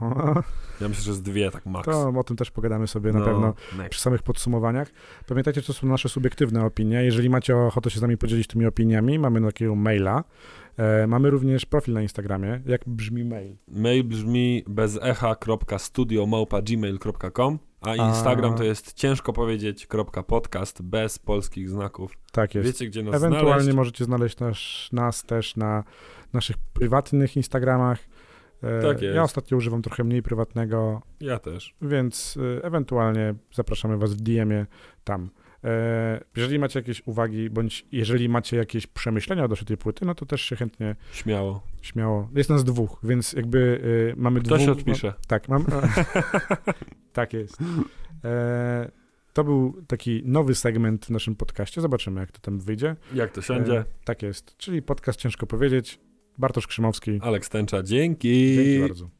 Ja 0.80 0.88
myślę, 0.88 1.04
że 1.04 1.14
z 1.14 1.22
dwie, 1.22 1.50
tak 1.50 1.66
max. 1.66 1.84
To 1.84 2.08
o 2.08 2.24
tym 2.24 2.36
też 2.36 2.50
pogadamy 2.50 2.86
sobie 2.86 3.12
no, 3.12 3.18
na 3.18 3.24
pewno 3.24 3.54
next. 3.76 3.90
przy 3.90 4.00
samych 4.00 4.22
podsumowaniach. 4.22 4.88
Pamiętajcie, 5.28 5.62
to 5.62 5.72
są 5.72 5.86
nasze 5.86 6.08
subiektywne 6.08 6.64
opinie. 6.64 7.04
Jeżeli 7.04 7.30
macie 7.30 7.56
ochotę 7.56 7.90
się 7.90 7.98
z 7.98 8.02
nami 8.02 8.16
podzielić 8.16 8.46
tymi 8.46 8.66
opiniami, 8.66 9.18
mamy 9.18 9.42
takiego 9.42 9.74
maila. 9.74 10.24
E, 10.76 11.06
mamy 11.06 11.30
również 11.30 11.66
profil 11.66 11.94
na 11.94 12.02
Instagramie. 12.02 12.62
Jak 12.66 12.80
brzmi 12.86 13.24
mail? 13.24 13.56
Mail 13.68 14.04
brzmi 14.04 14.64
bezecha.studio.gmail.com 14.66 17.58
a 17.82 17.96
Instagram 17.96 18.54
a... 18.54 18.56
to 18.56 18.64
jest 18.64 18.92
ciężko 18.92 19.32
powiedzieć 19.32 19.88
podcast 20.26 20.82
bez 20.82 21.18
polskich 21.18 21.70
znaków. 21.70 22.12
Tak 22.32 22.54
jest. 22.54 22.66
Wiecie, 22.66 22.86
gdzie 22.86 23.02
nas 23.02 23.14
Ewentualnie 23.14 23.46
znaleźć? 23.46 23.76
możecie 23.76 24.04
znaleźć 24.04 24.38
nas, 24.38 24.58
nas 24.92 25.22
też 25.22 25.56
na 25.56 25.84
naszych 26.32 26.58
prywatnych 26.58 27.36
Instagramach. 27.36 27.98
E, 28.62 28.82
tak 28.82 29.02
jest. 29.02 29.16
Ja 29.16 29.22
ostatnio 29.22 29.56
używam 29.56 29.82
trochę 29.82 30.04
mniej 30.04 30.22
prywatnego. 30.22 31.02
Ja 31.20 31.38
też. 31.38 31.74
Więc 31.82 32.38
e, 32.58 32.64
ewentualnie 32.64 33.34
zapraszamy 33.52 33.96
was 33.96 34.14
w 34.14 34.20
DM-ie 34.20 34.66
tam. 35.04 35.30
E, 35.64 36.20
jeżeli 36.36 36.58
macie 36.58 36.78
jakieś 36.78 37.02
uwagi, 37.06 37.50
bądź 37.50 37.86
jeżeli 37.92 38.28
macie 38.28 38.56
jakieś 38.56 38.86
przemyślenia 38.86 39.44
odnośnie 39.44 39.66
tej 39.66 39.76
płyty, 39.76 40.04
no 40.04 40.14
to 40.14 40.26
też 40.26 40.42
się 40.42 40.56
chętnie... 40.56 40.96
Śmiało. 41.12 41.62
Śmiało. 41.82 42.28
Jest 42.34 42.50
nas 42.50 42.64
dwóch, 42.64 43.00
więc 43.02 43.32
jakby 43.32 43.82
mamy 44.16 44.40
Kto 44.40 44.54
dwóch... 44.54 44.66
się 44.66 44.72
odpisze. 44.72 45.06
No, 45.06 45.14
tak, 45.28 45.48
mam... 45.48 45.66
tak 47.12 47.32
jest. 47.32 47.58
To 49.32 49.44
był 49.44 49.82
taki 49.86 50.22
nowy 50.24 50.54
segment 50.54 51.06
w 51.06 51.10
naszym 51.10 51.36
podcaście. 51.36 51.80
Zobaczymy, 51.80 52.20
jak 52.20 52.32
to 52.32 52.40
tam 52.40 52.60
wyjdzie. 52.60 52.96
Jak 53.14 53.32
to 53.32 53.42
siądzie. 53.42 53.84
tak 54.04 54.22
jest. 54.22 54.56
Czyli 54.56 54.82
podcast 54.82 55.20
Ciężko 55.20 55.46
Powiedzieć. 55.46 56.00
Bartosz 56.38 56.66
Krzymowski. 56.66 57.18
Aleks 57.22 57.48
Tęcza, 57.48 57.82
dzięki. 57.82 58.54
Dzięki 58.56 58.80
bardzo. 58.80 59.10